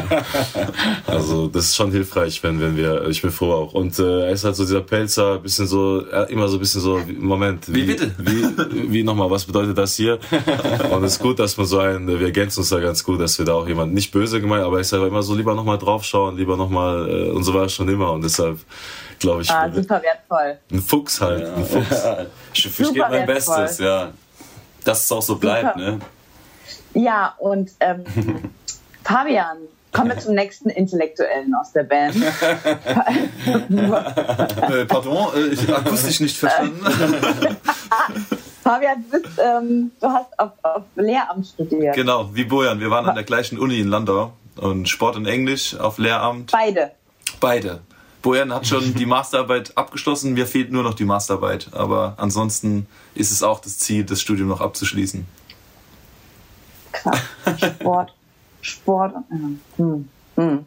[1.08, 3.74] Also das ist schon hilfreich, wenn wenn wir, ich bin froh auch.
[3.74, 7.02] Und äh, er ist halt so dieser Pelzer, bisschen so, immer so ein bisschen so,
[7.18, 10.20] Moment, wie, wie bitte, wie, wie nochmal, was bedeutet das hier?
[10.92, 13.38] Und es ist gut, dass man so ein, wir ergänzen uns da ganz gut, dass
[13.38, 15.78] wir da auch jemand nicht böse gemeint, aber er ist halt immer so lieber nochmal
[15.78, 18.60] draufschauen, lieber nochmal äh, und so war es schon immer und deshalb
[19.22, 19.50] glaube ich.
[19.50, 20.58] Ah, super wertvoll.
[20.72, 21.48] Ein Fuchs halt.
[21.48, 21.54] Ja.
[21.54, 22.04] Ein Fuchs.
[22.54, 23.62] ich, ich gebe mein wertvoll.
[23.62, 24.12] Bestes, ja.
[24.84, 25.92] Dass es auch so bleibt, super.
[25.92, 26.00] ne?
[26.94, 28.04] Ja, und ähm,
[29.04, 29.58] Fabian,
[29.92, 32.16] kommen wir zum nächsten Intellektuellen aus der Band.
[34.70, 36.84] äh, pardon, äh, ich habe akustisch nicht verstanden.
[38.64, 41.96] Fabian, du, bist, ähm, du hast auf, auf Lehramt studiert.
[41.96, 42.80] Genau, wie Bojan.
[42.80, 46.52] Wir waren an der gleichen Uni in Landau und Sport und Englisch auf Lehramt.
[46.52, 46.92] Beide.
[47.40, 47.82] Beide.
[48.22, 51.70] Bojan hat schon die Masterarbeit abgeschlossen, mir fehlt nur noch die Masterarbeit.
[51.74, 55.26] Aber ansonsten ist es auch das Ziel, das Studium noch abzuschließen.
[56.92, 57.20] Krass.
[57.58, 58.14] Sport.
[58.62, 59.16] Sport.
[59.78, 60.10] Hm.
[60.36, 60.66] Hm.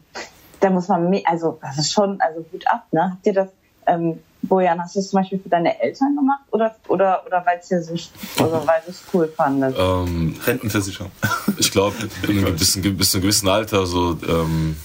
[0.59, 3.11] Da muss man, also das ist schon, also gut ab, ne?
[3.11, 3.49] Habt ihr das,
[3.85, 7.59] ähm, Bojan, hast du es zum Beispiel für deine Eltern gemacht oder, oder, oder weil
[7.59, 9.77] es dir so, also weil du es cool fandest?
[9.79, 11.11] Ähm, Rentenversicherung.
[11.57, 14.75] Ich glaube, bis, bis zu einem gewissen Alter, so, ähm,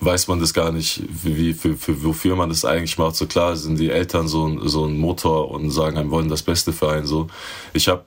[0.00, 3.16] weiß man das gar nicht, wie, für, für, wofür man das eigentlich macht.
[3.16, 6.42] So klar sind die Eltern so ein, so ein Motor und sagen einem, wollen das
[6.42, 7.06] Beste für einen.
[7.06, 7.28] So.
[7.72, 8.04] Ich habe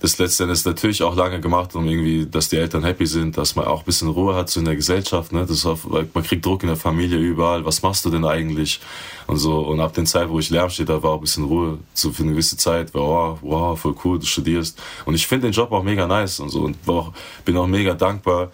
[0.00, 3.66] das letztendlich natürlich auch lange gemacht, um irgendwie, dass die Eltern happy sind, dass man
[3.66, 5.32] auch ein bisschen Ruhe hat so in der Gesellschaft.
[5.32, 5.44] Ne?
[5.44, 7.64] Das auch, man kriegt Druck in der Familie überall.
[7.64, 8.80] Was machst du denn eigentlich?
[9.26, 9.58] Und so.
[9.58, 12.12] Und ab der Zeit, wo ich Lärm steht, da war auch ein bisschen Ruhe so
[12.12, 12.94] für eine gewisse Zeit.
[12.94, 14.80] War, oh, wow, voll cool, du studierst.
[15.04, 16.60] Und ich finde den Job auch mega nice und so.
[16.60, 17.12] Und auch,
[17.44, 18.52] bin auch mega dankbar,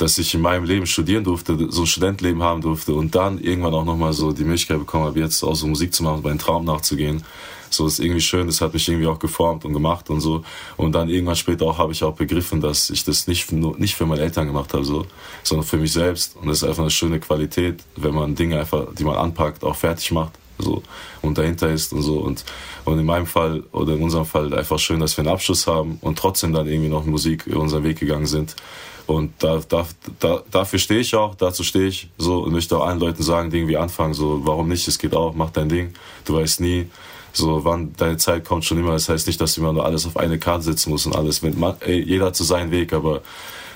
[0.00, 3.74] dass ich in meinem Leben studieren durfte, so ein Studentenleben haben durfte und dann irgendwann
[3.74, 6.64] auch nochmal so die Möglichkeit bekommen habe, jetzt auch so Musik zu machen, meinen Traum
[6.64, 7.22] nachzugehen.
[7.68, 10.42] So ist irgendwie schön, das hat mich irgendwie auch geformt und gemacht und so.
[10.76, 13.94] Und dann irgendwann später auch habe ich auch begriffen, dass ich das nicht, nur, nicht
[13.94, 15.06] für meine Eltern gemacht habe, so,
[15.42, 16.34] sondern für mich selbst.
[16.36, 19.76] Und das ist einfach eine schöne Qualität, wenn man Dinge einfach, die man anpackt, auch
[19.76, 20.32] fertig macht.
[20.58, 20.82] so
[21.22, 22.44] und dahinter ist und so und
[22.84, 25.98] und in meinem Fall oder in unserem Fall einfach schön, dass wir einen Abschluss haben
[26.00, 28.56] und trotzdem dann irgendwie noch Musik unseren Weg gegangen sind
[29.10, 29.86] und da, da,
[30.18, 33.50] da, dafür stehe ich auch, dazu stehe ich so und möchte auch allen Leuten sagen,
[33.50, 35.94] die irgendwie anfangen, so warum nicht, es geht auch, mach dein Ding,
[36.24, 36.88] du weißt nie,
[37.32, 38.92] so wann deine Zeit kommt schon immer.
[38.92, 41.42] Das heißt nicht, dass immer nur alles auf eine Karte setzen musst und alles.
[41.42, 43.22] Man, ey, jeder so seinen Weg, aber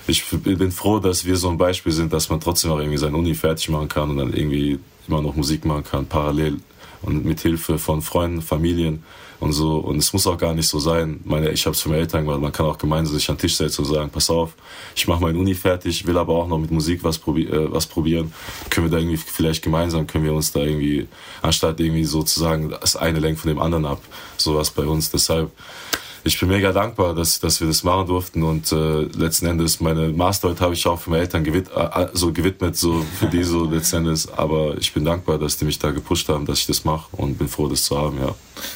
[0.07, 3.17] ich bin froh, dass wir so ein Beispiel sind, dass man trotzdem auch irgendwie seine
[3.17, 6.57] Uni fertig machen kann und dann irgendwie immer noch Musik machen kann, parallel
[7.01, 9.03] und mit Hilfe von Freunden, Familien
[9.39, 9.77] und so.
[9.77, 11.19] Und es muss auch gar nicht so sein.
[11.25, 12.41] Meine, ich habe es für meine Eltern gemacht.
[12.41, 14.53] Man kann auch gemeinsam sich an den Tisch setzen und sagen, pass auf,
[14.95, 17.85] ich mache meine Uni fertig, will aber auch noch mit Musik was, probi äh, was
[17.85, 18.33] probieren.
[18.69, 21.07] Können wir da irgendwie vielleicht gemeinsam, können wir uns da irgendwie,
[21.41, 24.01] anstatt irgendwie sozusagen das eine lenkt von dem anderen ab,
[24.37, 25.11] sowas bei uns.
[25.11, 25.51] Deshalb
[26.27, 30.09] ich bin mega dankbar, dass, dass wir das machen durften und äh, letzten Endes meine
[30.09, 33.65] Masterarbeit habe ich auch für meine Eltern gewid äh, so gewidmet, so für die so
[33.65, 34.27] letzten Endes.
[34.31, 37.37] Aber ich bin dankbar, dass die mich da gepusht haben, dass ich das mache und
[37.37, 38.33] bin froh, das zu haben, ja.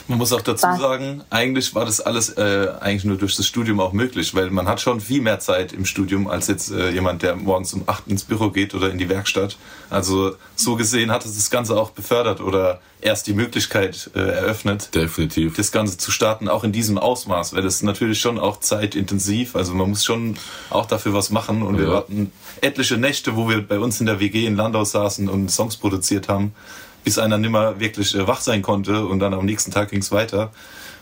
[0.08, 3.80] Man muss auch dazu sagen, eigentlich war das alles äh, eigentlich nur durch das Studium
[3.80, 7.22] auch möglich, weil man hat schon viel mehr Zeit im Studium als jetzt äh, jemand,
[7.22, 9.58] der morgens um 8 ins Büro geht oder in die Werkstatt.
[9.90, 14.94] Also so gesehen hat es das Ganze auch befördert oder erst die Möglichkeit äh, eröffnet,
[14.94, 19.56] definitiv das Ganze zu starten, auch in diesem Ausmaß, weil das natürlich schon auch zeitintensiv,
[19.56, 20.38] also man muss schon
[20.70, 21.82] auch dafür was machen und ja.
[21.82, 25.50] wir hatten etliche Nächte, wo wir bei uns in der WG in Landau saßen und
[25.50, 26.54] Songs produziert haben,
[27.04, 30.12] bis einer nimmer wirklich äh, wach sein konnte und dann am nächsten Tag ging es
[30.12, 30.52] weiter.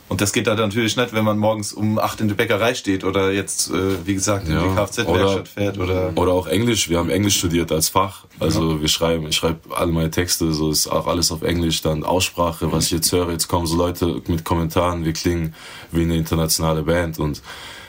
[0.09, 3.03] Und das geht da natürlich nicht, wenn man morgens um acht in der Bäckerei steht
[3.03, 5.77] oder jetzt, äh, wie gesagt, in ja, die Kfz-Werkstatt fährt.
[5.77, 6.87] Oder, oder auch Englisch.
[6.87, 8.23] Wir haben Englisch studiert als Fach.
[8.39, 8.81] Also ja.
[8.81, 11.81] wir schreiben, ich schreibe alle meine Texte, so ist auch alles auf Englisch.
[11.81, 13.31] Dann Aussprache, was ich jetzt höre.
[13.31, 15.53] Jetzt kommen so Leute mit Kommentaren, wir klingen
[15.91, 17.19] wie eine internationale Band.
[17.19, 17.41] Und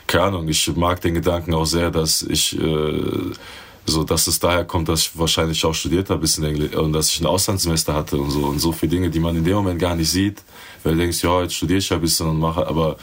[0.09, 2.59] keine Ahnung, ich mag den Gedanken auch sehr, dass ich...
[2.61, 3.33] Äh,
[3.91, 7.11] so dass es daher kommt, dass ich wahrscheinlich auch studiert habe bisschen Englisch und dass
[7.11, 9.81] ich ein Auslandssemester hatte und so und so viele Dinge, die man in dem Moment
[9.81, 10.43] gar nicht sieht,
[10.83, 12.97] weil du denkst, ja, jetzt studiere ich ja ein bisschen und mache, aber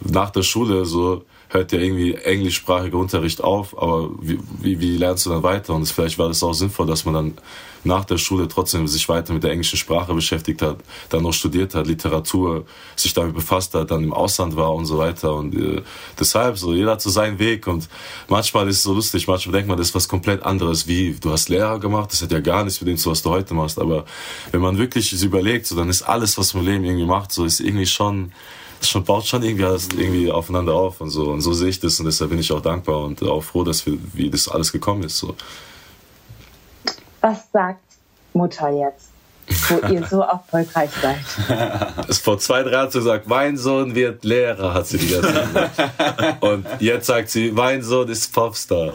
[0.00, 5.26] nach der Schule so hört ja irgendwie englischsprachiger Unterricht auf, aber wie, wie, wie lernst
[5.26, 5.74] du dann weiter?
[5.74, 7.34] Und vielleicht war das auch sinnvoll, dass man dann
[7.84, 11.74] nach der Schule trotzdem sich weiter mit der englischen Sprache beschäftigt hat, dann noch studiert
[11.74, 15.34] hat, Literatur, sich damit befasst hat, dann im Ausland war und so weiter.
[15.34, 15.82] Und äh,
[16.18, 17.66] deshalb so, jeder hat so seinen Weg.
[17.66, 17.88] Und
[18.28, 21.30] manchmal ist es so lustig, manchmal denkt man, das ist was komplett anderes, wie du
[21.30, 23.78] hast Lehrer gemacht, das hat ja gar nichts mit dem zu, was du heute machst.
[23.78, 24.04] Aber
[24.50, 27.44] wenn man wirklich überlegt, so, dann ist alles, was man im Leben irgendwie macht, so
[27.44, 28.32] ist irgendwie schon
[28.78, 31.30] das schon, baut schon irgendwie alles irgendwie aufeinander auf und so.
[31.30, 33.84] Und so sehe ich das und deshalb bin ich auch dankbar und auch froh, dass
[33.86, 35.18] wir, wie das alles gekommen ist.
[35.18, 35.34] So.
[37.20, 37.80] Was sagt
[38.32, 39.07] Mutter jetzt?
[39.68, 41.18] Wo ihr so erfolgreich seid.
[42.22, 46.42] Vor zwei, drei Jahren gesagt, mein Sohn wird Lehrer, hat sie die ganze Zeit gesagt.
[46.42, 48.92] Und jetzt sagt sie, mein Sohn ist Popstar.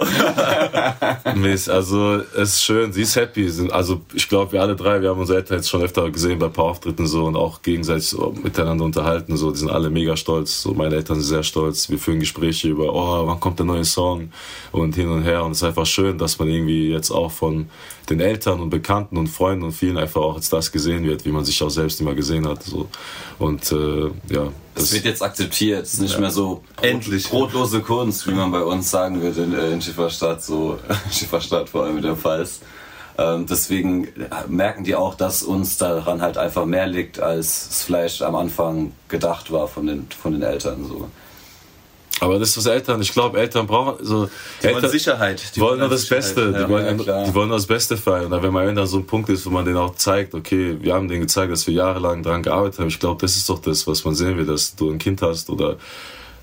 [1.35, 3.51] Mist, also es ist schön, sie ist happy.
[3.71, 6.47] Also ich glaube, wir alle drei, wir haben unsere Eltern jetzt schon öfter gesehen bei
[6.47, 9.37] ein paar Auftritten so und auch gegenseitig so miteinander unterhalten.
[9.37, 10.61] So, die sind alle mega stolz.
[10.61, 11.89] So, meine Eltern sind sehr stolz.
[11.89, 14.31] Wir führen Gespräche über, oh, wann kommt der neue Song
[14.71, 15.43] und hin und her.
[15.43, 17.69] Und es ist einfach schön, dass man irgendwie jetzt auch von
[18.09, 21.31] den Eltern und Bekannten und Freunden und vielen einfach auch als das gesehen wird, wie
[21.31, 22.63] man sich auch selbst immer gesehen hat.
[22.63, 22.89] So.
[23.39, 24.51] Und äh, ja.
[24.75, 25.83] Das, das, wird jetzt akzeptiert.
[25.83, 26.19] Es ist nicht ja.
[26.19, 27.29] mehr so brot, Endlich.
[27.29, 30.77] brotlose Kunst, wie man bei uns sagen würde in, äh, in Schifferstadt, so
[31.11, 32.59] Schifferstadt vor allem in der Pfalz.
[33.17, 34.07] Ähm, deswegen
[34.47, 38.91] merken die auch, dass uns daran halt einfach mehr liegt, als es vielleicht am Anfang
[39.07, 40.85] gedacht war von den, von den Eltern.
[40.85, 41.09] So.
[42.23, 43.01] Aber das ist was Eltern.
[43.01, 44.29] Ich glaube, Eltern brauchen so.
[44.61, 45.55] Die Eltern wollen Sicherheit.
[45.55, 46.51] Die wollen nur das Beste.
[46.53, 48.31] Ja, die, wollen, ja, die wollen nur das Beste feiern.
[48.31, 50.93] Und wenn man irgendwann so ein Punkt ist, wo man denen auch zeigt, okay, wir
[50.93, 52.87] haben denen gezeigt, dass wir jahrelang daran gearbeitet haben.
[52.87, 55.49] Ich glaube, das ist doch das, was man sehen will, dass du ein Kind hast
[55.49, 55.77] oder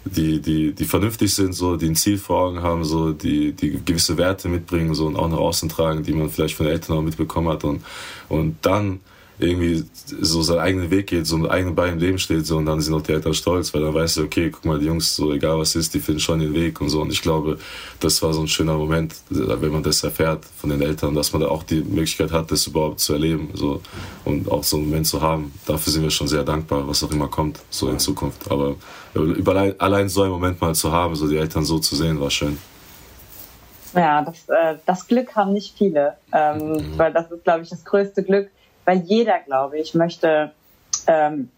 [0.05, 3.81] die, die, die vernünftig sind, so, die ein Ziel vor Augen haben, so, die, die
[3.85, 6.97] gewisse Werte mitbringen, so, und auch nach außen tragen, die man vielleicht von den Eltern
[6.97, 7.65] auch mitbekommen hat.
[7.65, 7.83] Und,
[8.29, 9.01] und dann
[9.41, 9.85] irgendwie
[10.21, 12.81] so seinen eigenen Weg geht, so mit eigenen Beinen im Leben steht, so, und dann
[12.81, 15.33] sind auch die Eltern stolz, weil dann weißt du, okay, guck mal, die Jungs, so
[15.33, 17.01] egal was ist, die finden schon den Weg und so.
[17.01, 17.59] Und ich glaube,
[18.01, 21.43] das war so ein schöner Moment, wenn man das erfährt von den Eltern, dass man
[21.43, 23.81] da auch die Möglichkeit hat, das überhaupt zu erleben, so,
[24.25, 25.53] und auch so einen Moment zu haben.
[25.67, 28.51] Dafür sind wir schon sehr dankbar, was auch immer kommt, so in Zukunft.
[28.51, 28.77] Aber
[29.15, 32.31] überall, allein so einen Moment mal zu haben, so die Eltern so zu sehen, war
[32.31, 32.59] schön.
[33.95, 36.99] Ja, das, äh, das Glück haben nicht viele, ähm, mhm.
[36.99, 38.51] weil das ist, glaube ich, das größte Glück,
[38.85, 40.53] weil jeder, glaube ich, möchte,
[41.07, 41.51] ähm,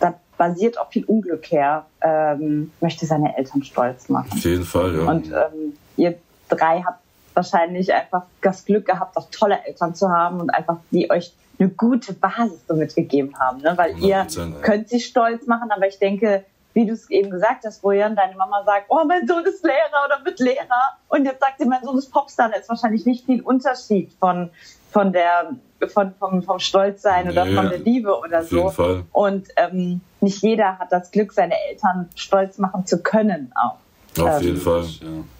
[0.00, 4.30] da basiert auch viel Unglück her, ähm, möchte seine Eltern stolz machen.
[4.32, 5.04] Auf jeden Fall, ja.
[5.04, 7.00] Und ähm, ihr drei habt
[7.34, 11.68] wahrscheinlich einfach das Glück gehabt, auch tolle Eltern zu haben und einfach die euch eine
[11.68, 13.74] gute Basis so mitgegeben haben, ne?
[13.76, 14.26] weil ihr
[14.62, 18.36] könnt sie stolz machen, aber ich denke, wie du es eben gesagt hast, Bojan, deine
[18.36, 21.82] Mama sagt, oh, mein Sohn ist Lehrer oder wird Lehrer und jetzt sagt sie, mein
[21.82, 24.50] Sohn ist Popstar, da ist wahrscheinlich nicht viel Unterschied von
[24.90, 25.50] von der
[25.86, 28.70] von, vom, vom Stolzsein oder Ja, von der Liebe oder auf jeden so.
[28.70, 29.04] Fall.
[29.12, 33.76] Und ähm, nicht jeder hat das Glück, seine Eltern stolz machen zu können auch.
[34.22, 34.84] Auf Ähm, jeden Fall.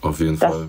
[0.01, 0.67] Auf jeden Das- Fall.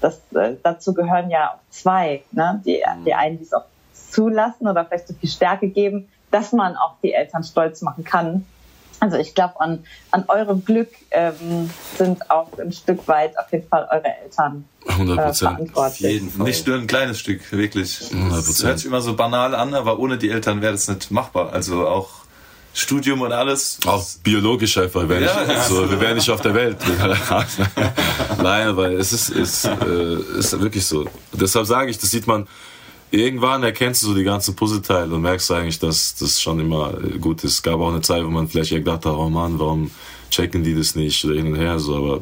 [0.00, 2.62] das, äh, dazu gehören ja auch zwei, ne?
[2.64, 3.64] die, die einen, die es auch
[4.10, 8.46] zulassen oder vielleicht so viel Stärke geben, dass man auch die Eltern stolz machen kann.
[9.00, 13.68] Also ich glaube, an, an eurem Glück ähm, sind auch ein Stück weit auf jeden
[13.68, 15.50] Fall eure Eltern 100 äh, Prozent.
[15.50, 16.12] Auf verantwortlich.
[16.12, 16.46] jeden Fall.
[16.46, 18.00] Nicht nur ein kleines Stück, wirklich.
[18.12, 18.30] 100%.
[18.30, 21.52] Das hört sich immer so banal an, aber ohne die Eltern wäre das nicht machbar.
[21.52, 22.08] Also auch
[22.74, 23.78] Studium und alles.
[23.86, 25.62] Auch biologisch einfach, wär Ja, nicht, ja.
[25.62, 26.78] so, wir wären nicht auf der Welt.
[28.42, 31.06] Nein, weil es ist, ist, äh, ist wirklich so.
[31.32, 32.46] Deshalb sage ich, das sieht man,
[33.10, 37.18] irgendwann erkennst du so die ganzen Puzzleteile und merkst eigentlich, dass das schon immer äh,
[37.18, 37.52] gut ist.
[37.52, 39.90] Es gab auch eine Zeit, wo man vielleicht gedacht hat, oh Mann, warum
[40.30, 42.20] checken die das nicht oder hin und her, so, aber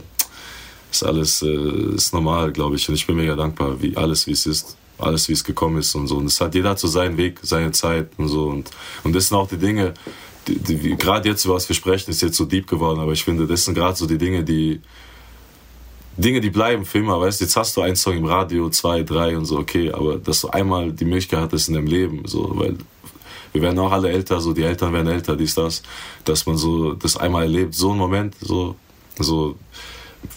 [0.91, 2.89] ist alles äh, ist normal, glaube ich.
[2.89, 4.77] Und ich bin mega dankbar, wie alles, wie es ist.
[4.99, 6.17] Alles, wie es gekommen ist und so.
[6.17, 8.47] Und es hat jeder hat so seinen Weg, seine Zeit und so.
[8.47, 8.71] Und,
[9.05, 9.93] und das sind auch die Dinge,
[10.49, 13.25] die, die, gerade jetzt, über was wir sprechen, ist jetzt so deep geworden, aber ich
[13.25, 14.81] finde, das sind gerade so die Dinge, die
[16.17, 19.03] Dinge, die bleiben für immer, weißt du, jetzt hast du einen Song im Radio, zwei,
[19.03, 22.51] drei und so, okay, aber dass du einmal die Möglichkeit hattest in deinem Leben, so,
[22.55, 22.77] weil
[23.53, 25.83] wir werden auch alle älter, so, die Eltern werden älter, dies, das,
[26.25, 28.77] dass man so das einmal erlebt, so ein Moment, so,
[29.19, 29.57] so,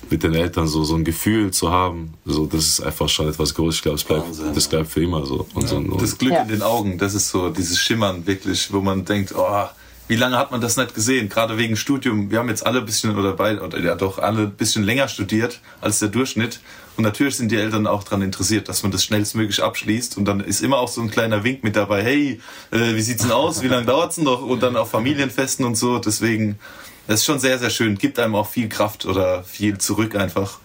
[0.10, 3.54] mit den Eltern so, so ein Gefühl zu haben, so, das ist einfach schon etwas
[3.54, 5.48] Großes, ich glaube, es bleibt, Wahnsinn, das bleibt für immer so.
[5.54, 6.42] Und so und, Das Glück Ja.
[6.44, 9.66] in den Augen, das ist so dieses Schimmern wirklich, wo man denkt, oh,
[10.10, 11.30] wie lange hat man das nicht gesehen?
[11.30, 12.32] Gerade wegen Studium.
[12.32, 15.08] Wir haben jetzt alle ein bisschen oder beide, oder ja doch alle ein bisschen länger
[15.08, 16.62] studiert als der Durchschnitt.
[16.98, 20.18] Und natürlich sind die Eltern auch daran interessiert, dass man das schnellstmöglich abschließt.
[20.18, 22.42] Und dann ist immer auch so ein kleiner Wink mit dabei, hey,
[22.72, 23.62] äh, wie sieht's denn aus?
[23.62, 24.42] Wie lange dauert's denn noch?
[24.42, 26.00] Und dann auf Familienfesten und so.
[26.00, 26.58] Deswegen,
[27.06, 27.96] das ist schon sehr, sehr schön.
[27.96, 30.58] Gibt einem auch viel Kraft oder viel zurück einfach,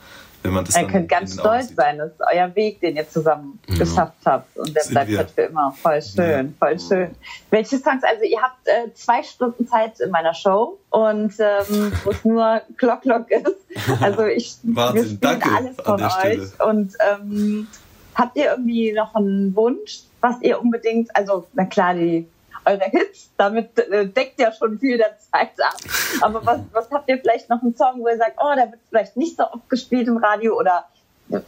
[0.44, 1.76] wenn man das Ihr könnt ganz stolz sieht.
[1.76, 4.56] sein, das ist euer Weg, den ihr zusammen geschafft habt.
[4.58, 5.18] Und der Sind bleibt wir.
[5.18, 5.72] halt für immer.
[5.72, 7.10] Voll schön, voll schön.
[7.50, 8.02] Welche Songs?
[8.04, 12.60] Also ihr habt äh, zwei Stunden Zeit in meiner Show und ähm, wo es nur
[12.76, 13.56] Glock Glock ist.
[14.02, 16.12] Also ich wir spielen danke alles von euch.
[16.12, 16.50] Stelle.
[16.66, 17.66] Und ähm,
[18.14, 22.28] habt ihr irgendwie noch einen Wunsch, was ihr unbedingt, also na klar, die
[22.64, 25.76] eure Hits, damit äh, deckt ja schon viel der Zeit ab.
[26.20, 28.80] Aber was, was habt ihr vielleicht noch einen Song, wo ihr sagt, oh, der wird
[28.88, 30.84] vielleicht nicht so oft gespielt im Radio oder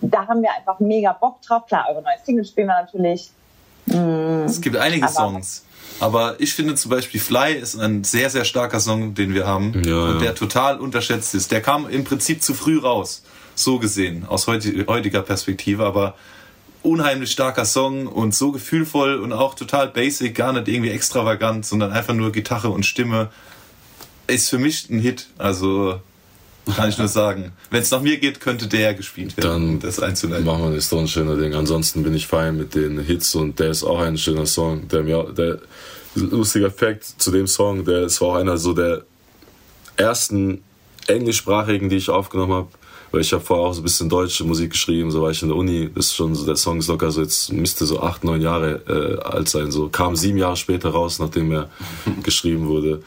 [0.00, 1.66] da haben wir einfach mega Bock drauf.
[1.66, 3.30] Klar, eure neue Single spielen wir natürlich.
[4.46, 5.62] Es gibt einige Aber- Songs.
[6.00, 9.72] Aber ich finde zum Beispiel Fly ist ein sehr, sehr starker Song, den wir haben.
[9.86, 10.18] Ja, und ja.
[10.18, 11.52] der total unterschätzt ist.
[11.52, 13.22] Der kam im Prinzip zu früh raus.
[13.54, 15.86] So gesehen, aus heuti- heutiger Perspektive.
[15.86, 16.14] Aber
[16.86, 21.92] unheimlich starker Song und so gefühlvoll und auch total basic, gar nicht irgendwie extravagant, sondern
[21.92, 23.28] einfach nur Gitarre und Stimme.
[24.28, 25.26] Ist für mich ein Hit.
[25.36, 26.00] Also
[26.74, 27.52] kann ich nur sagen.
[27.70, 30.44] Wenn es nach mir geht, könnte der gespielt werden, Dann um das einzuleiten.
[30.46, 31.54] machen wir das doch ein schöner Ding.
[31.54, 34.88] Ansonsten bin ich fein mit den Hits und der ist auch ein schöner Song.
[34.88, 35.58] Der mir, der
[36.14, 39.02] lustiger Fact zu dem Song, der ist auch einer so der
[39.96, 40.62] ersten
[41.06, 42.68] englischsprachigen, die ich aufgenommen habe.
[43.16, 45.48] Weil ich habe vorher auch so ein bisschen deutsche Musik geschrieben, so war ich in
[45.48, 45.88] der Uni.
[45.94, 49.22] Ist schon so, der Song ist locker so, jetzt müsste so acht, neun Jahre äh,
[49.26, 49.70] alt sein.
[49.70, 51.70] So kam sieben Jahre später raus, nachdem er
[52.22, 53.00] geschrieben wurde.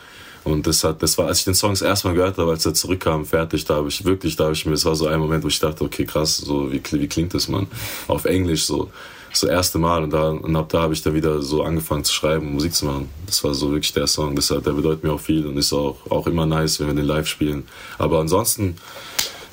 [0.44, 2.66] Und das hat, das war, als ich den Song das erste Mal gehört habe, als
[2.66, 5.20] er zurückkam, fertig, da habe ich wirklich, da habe ich mir, das war so ein
[5.20, 7.68] Moment, wo ich dachte, okay, krass, so wie, wie klingt das, man?
[8.08, 8.90] Auf Englisch so,
[9.32, 12.14] so erste Mal und da, und ab da habe ich dann wieder so angefangen zu
[12.14, 13.10] schreiben und Musik zu machen.
[13.28, 15.98] Das war so wirklich der Song, deshalb, der bedeutet mir auch viel und ist auch,
[16.10, 17.68] auch immer nice, wenn wir den live spielen.
[18.00, 18.76] Aber ansonsten,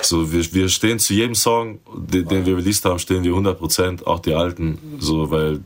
[0.01, 4.05] so, wir, wir stehen zu jedem Song, den, den wir released haben, stehen wir 100%,
[4.05, 5.59] auch die alten, so, weil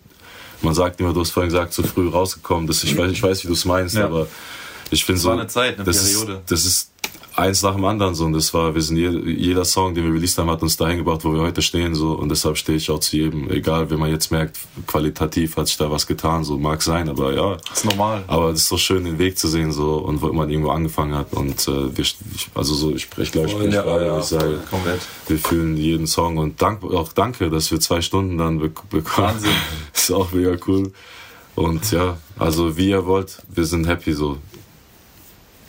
[0.61, 3.43] man sagt immer, du hast vorhin gesagt, zu früh rausgekommen, das, ich, weiß, ich weiß,
[3.43, 4.05] wie du es meinst, Ja.
[4.05, 4.27] aber
[4.91, 6.33] ich finde so, war eine Zeit, eine das Periode.
[6.33, 6.90] Ist, das ist
[7.35, 10.13] eins nach dem anderen so und das war, wir sind je, jeder Song, den wir
[10.13, 12.89] released haben, hat uns dahin gebracht, wo wir heute stehen so und deshalb stehe ich
[12.91, 16.57] auch zu jedem, egal, wenn man jetzt merkt, qualitativ hat sich da was getan, so
[16.57, 18.23] mag sein, aber ja, ist normal.
[18.27, 21.15] aber es ist so schön, den Weg zu sehen so und wo man irgendwo angefangen
[21.15, 22.05] hat und äh, wir,
[22.55, 25.01] also so, ich spreche glaube ich, bin Ja, frei, ja, ich sage, komplett.
[25.27, 29.27] wir fühlen jeden Song und dank, auch danke, dass wir zwei Stunden dann be bekommen.
[29.27, 29.51] Wahnsinn.
[29.93, 30.91] ist auch mega cool.
[31.55, 34.37] Und ja, also wie ihr wollt, wir sind happy so.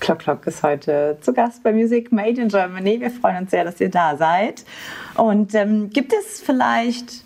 [0.02, 3.00] Klock Klock ist heute zu Gast bei Music Made in Germany.
[3.00, 4.64] Wir freuen uns sehr, dass ihr da seid.
[5.14, 7.24] Und ähm, gibt es vielleicht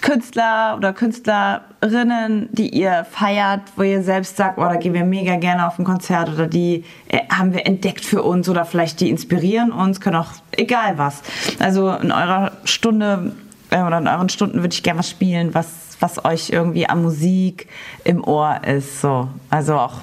[0.00, 5.36] Künstler oder Künstlerinnen, die ihr feiert, wo ihr selbst sagt, oh, da gehen wir mega
[5.36, 9.10] gerne auf ein Konzert oder die äh, haben wir entdeckt für uns oder vielleicht die
[9.10, 11.20] inspirieren uns, können auch egal was.
[11.58, 13.32] Also in eurer Stunde
[13.68, 17.02] äh, oder in euren Stunden würde ich gerne was spielen, was, was euch irgendwie an
[17.02, 17.68] Musik
[18.04, 19.02] im Ohr ist.
[19.02, 19.28] So.
[19.50, 20.00] Also auch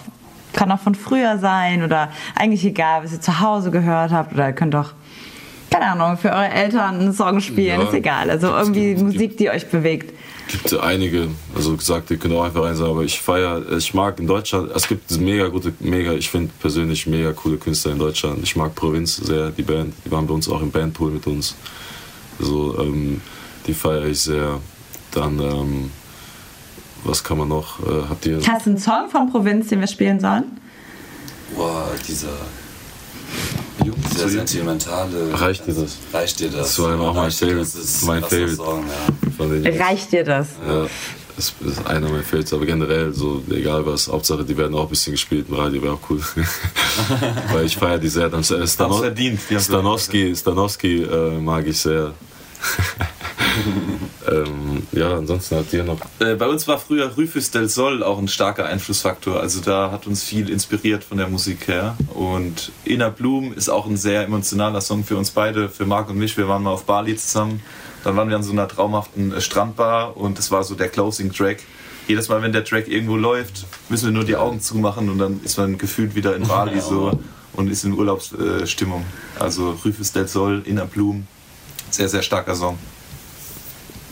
[0.55, 4.47] kann auch von früher sein oder eigentlich egal, was ihr zu Hause gehört habt oder
[4.47, 4.89] ihr könnt auch,
[5.69, 7.87] keine Ahnung, für eure Eltern einen Song spielen, Ja.
[7.87, 8.29] ist egal.
[8.29, 10.13] Also irgendwie Gibt- Musik, die euch bewegt.
[10.47, 14.19] gibt einige, also gesagt, ihr könnt auch einfach rein sagen, aber ich feiere, ich mag
[14.19, 18.39] in Deutschland, es gibt mega gute, mega, ich finde persönlich mega coole Künstler in Deutschland.
[18.43, 21.55] Ich mag Provinz sehr, die Band, die waren bei uns auch im Bandpool mit uns.
[22.39, 23.21] So, ähm,
[23.67, 24.59] die feiere ich sehr.
[25.11, 25.91] Dann, ähm,
[27.05, 27.79] was kann man noch?
[27.79, 28.39] Äh, habt ihr.
[28.45, 30.59] Hast du einen Song von Provinz, den wir spielen sollen?
[31.55, 32.27] Boah, dieser.
[34.11, 35.39] Dieser sentimentale.
[35.39, 35.97] Reicht dir das?
[36.13, 36.75] Reicht dir das?
[36.75, 37.59] Das war auch mein Favorite.
[37.59, 37.75] das?
[37.75, 38.55] Ist Mein Favorite.
[38.55, 39.85] Song, ja.
[39.85, 40.47] Reicht dir das?
[40.67, 40.87] Ja,
[41.35, 44.89] das ist einer meiner Favorites, aber generell, so egal was, Hauptsache die werden auch ein
[44.89, 46.21] bisschen gespielt im Radio, wäre auch cool.
[47.51, 48.29] Weil ich feiere die sehr.
[48.29, 52.13] Dann, Stano Haben's verdient, Stanowski, Stanowski äh, mag ich sehr.
[54.31, 55.99] ähm, ja, ansonsten hat ihr noch.
[56.19, 59.39] Äh, bei uns war früher Rufus del Sol auch ein starker Einflussfaktor.
[59.39, 61.97] Also da hat uns viel inspiriert von der Musik her.
[62.13, 66.17] Und Inner Bloom ist auch ein sehr emotionaler Song für uns beide, für Marc und
[66.17, 66.37] mich.
[66.37, 67.61] Wir waren mal auf Bali zusammen.
[68.03, 71.31] Dann waren wir an so einer traumhaften äh, Strandbar und das war so der Closing
[71.31, 71.63] Track.
[72.07, 75.41] Jedes Mal, wenn der Track irgendwo läuft, müssen wir nur die Augen zumachen und dann
[75.43, 77.19] ist man gefühlt wieder in Bali so
[77.53, 79.03] und ist in Urlaubsstimmung.
[79.39, 81.25] Also Rufus del Sol, Inner Bloom,
[81.89, 82.77] sehr, sehr starker Song.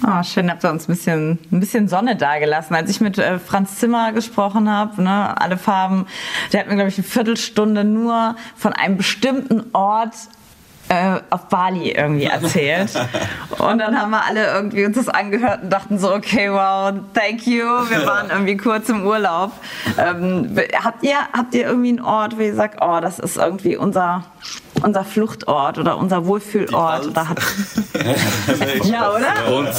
[0.05, 2.75] Oh, schön, habt ihr uns ein bisschen, ein bisschen Sonne dagelassen.
[2.75, 6.07] Als ich mit äh, Franz Zimmer gesprochen habe, ne, alle Farben,
[6.51, 10.13] der hat mir, glaube ich, eine Viertelstunde nur von einem bestimmten Ort
[10.89, 12.91] äh, auf Bali irgendwie erzählt.
[13.57, 17.47] Und dann haben wir alle irgendwie uns das angehört und dachten so, okay, wow, thank
[17.47, 17.63] you.
[17.63, 19.53] Wir waren irgendwie kurz im Urlaub.
[19.97, 23.77] Ähm, habt, ihr, habt ihr irgendwie einen Ort, wo ihr sagt, oh, das ist irgendwie
[23.77, 24.25] unser,
[24.83, 27.07] unser Fluchtort oder unser Wohlfühlort?
[27.07, 27.39] Oder hat,
[28.83, 29.57] ja, oder?
[29.57, 29.69] Und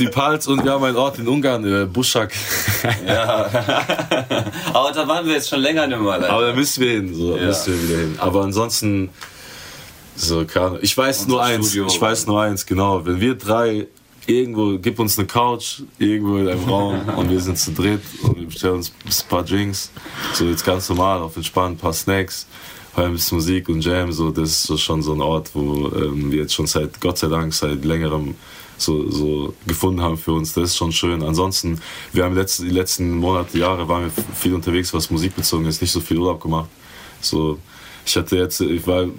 [0.00, 2.32] die Pals und wir haben einen Ort in Ungarn, äh, Buschak.
[4.72, 6.30] Aber da waren wir jetzt schon länger nicht mehr.
[6.30, 7.46] Aber da müssen wir hin, so, Ja.
[7.46, 8.14] müssen wir wieder hin.
[8.18, 9.10] Aber ansonsten,
[10.16, 10.78] so, keine.
[10.80, 11.86] Ich weiß Unser nur eins, Studio.
[11.86, 13.04] ich weiß nur eins, genau.
[13.04, 13.86] Wenn wir drei
[14.26, 18.36] irgendwo, gib uns eine Couch, irgendwo in einem Raum und wir sind zu dritt und
[18.38, 19.90] wir bestellen uns ein paar Drinks,
[20.32, 22.46] so jetzt ganz normal, auf entspannt, ein paar Snacks,
[22.96, 26.30] ein bisschen Musik und Jam, so, das ist so schon so ein Ort, wo ähm,
[26.30, 28.34] wir jetzt schon seit, Gott sei Dank, seit längerem
[28.76, 30.52] so, so gefunden haben für uns.
[30.52, 31.22] Das ist schon schön.
[31.22, 31.80] Ansonsten,
[32.12, 35.80] wir haben letzte, die letzten Monate, Jahre waren wir viel unterwegs, was Musik bezogen ist,
[35.80, 36.68] nicht so viel Urlaub gemacht.
[37.20, 37.58] So,
[38.06, 39.12] ich hatte jetzt, ich war, du,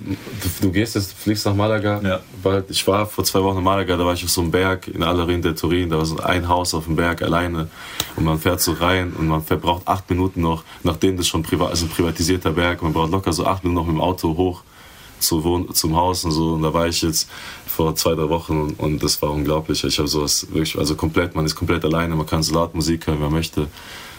[0.62, 2.02] du gehst jetzt, fliegst nach Malaga.
[2.04, 2.20] Ja.
[2.44, 2.70] Bald.
[2.70, 5.02] Ich war vor zwei Wochen in Malaga, da war ich auf so einem Berg in
[5.04, 7.70] Alarin de Turin, da war so ein Haus auf dem Berg alleine
[8.16, 11.72] und man fährt so rein und man verbraucht acht Minuten noch, nachdem das schon privat,
[11.72, 14.62] also ein privatisierter Berg, man braucht locker so acht Minuten noch mit dem Auto hoch
[15.20, 17.30] zu Wohn zum Haus und so und da war ich jetzt
[17.66, 19.84] vor zwei, drei Wochen und, und das war unglaublich.
[19.84, 23.08] Ich habe sowas wirklich, also komplett, man ist komplett alleine, man kann so laut Musik
[23.08, 23.68] hören, wer möchte.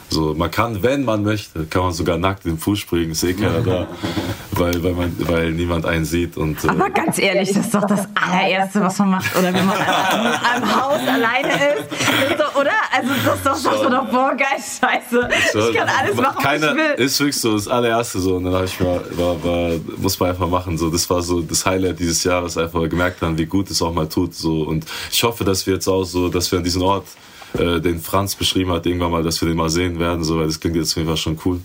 [0.08, 3.24] So, man kann, wenn man möchte, kann man sogar nackt in den Fuß springen, ist
[3.24, 3.88] eh keiner da,
[4.52, 6.36] weil, weil, man, weil niemand einen sieht.
[6.36, 9.36] Und, äh, Aber ganz ehrlich, das ist doch das allererste, was man macht.
[9.36, 12.30] Oder wenn man einem Haus alleine ist.
[12.30, 12.70] ist doch, oder?
[12.92, 15.28] Also das ist doch, sagt man doch, boah, geil, scheiße.
[15.52, 17.04] So, Ich kann alles machen, keiner, was ich will.
[17.06, 18.36] Ist wirklich so das allererste so.
[18.36, 20.78] Und dann habe ich mal, war, war, muss man einfach machen.
[20.78, 23.92] So, das war so das Highlight dieses Jahres, einfach gemerkt haben, wie gut es auch
[23.92, 24.34] mal tut.
[24.34, 24.62] So.
[24.62, 27.06] Und ich hoffe, dass wir jetzt auch so, dass wir an diesen Ort,
[27.58, 30.24] äh, den Franz beschrieben hat, irgendwann mal, dass wir den mal sehen werden.
[30.24, 31.60] So, weil das klingt jetzt auf jeden Fall schon cool.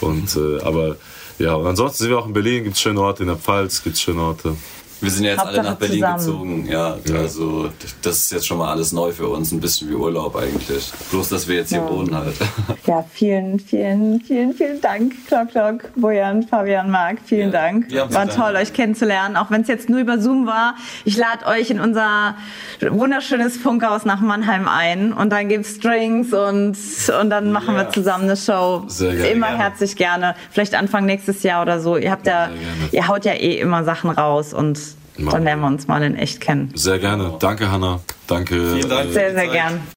[0.00, 0.96] Und, äh, aber
[1.38, 3.82] ja, und ansonsten sind wir auch in Berlin, gibt es schöne Orte, in der Pfalz
[3.82, 4.56] gibt es schöne Orte.
[5.00, 6.64] Wir sind ja jetzt alle Hauptsache nach Berlin zusammen.
[6.66, 6.68] gezogen.
[6.70, 7.70] Ja, also
[8.02, 9.50] das ist jetzt schon mal alles neu für uns.
[9.52, 10.90] Ein bisschen wie Urlaub eigentlich.
[11.10, 12.34] Bloß, dass wir jetzt hier wohnen halt.
[12.86, 17.18] Ja, vielen, vielen, vielen, vielen Dank, Klock, Klock, Bojan, Fabian, Marc.
[17.24, 17.60] Vielen Ja.
[17.60, 17.90] Dank.
[17.92, 20.74] Ja, war toll, euch kennenzulernen, auch wenn es jetzt nur über Zoom war.
[21.04, 22.34] Ich lade euch in unser
[22.80, 26.76] wunderschönes Funkhaus nach Mannheim ein und dann gibt's Drinks und,
[27.20, 27.90] und dann machen wir Ja.
[27.90, 28.84] zusammen eine Show.
[28.88, 29.28] Sehr gerne.
[29.28, 29.62] Immer Gerne.
[29.62, 30.34] herzlich gerne.
[30.50, 31.96] Vielleicht Anfang nächstes Jahr oder so.
[31.96, 32.48] Ihr habt ja,
[32.92, 34.80] ihr haut ja eh immer Sachen raus und
[35.16, 36.70] dann lernen wir uns mal in echt kennen.
[36.74, 37.34] Sehr gerne.
[37.38, 38.00] Danke, Hanna.
[38.26, 38.74] Danke.
[38.74, 39.12] Vielen Dank.
[39.12, 39.80] Sehr, sehr gern.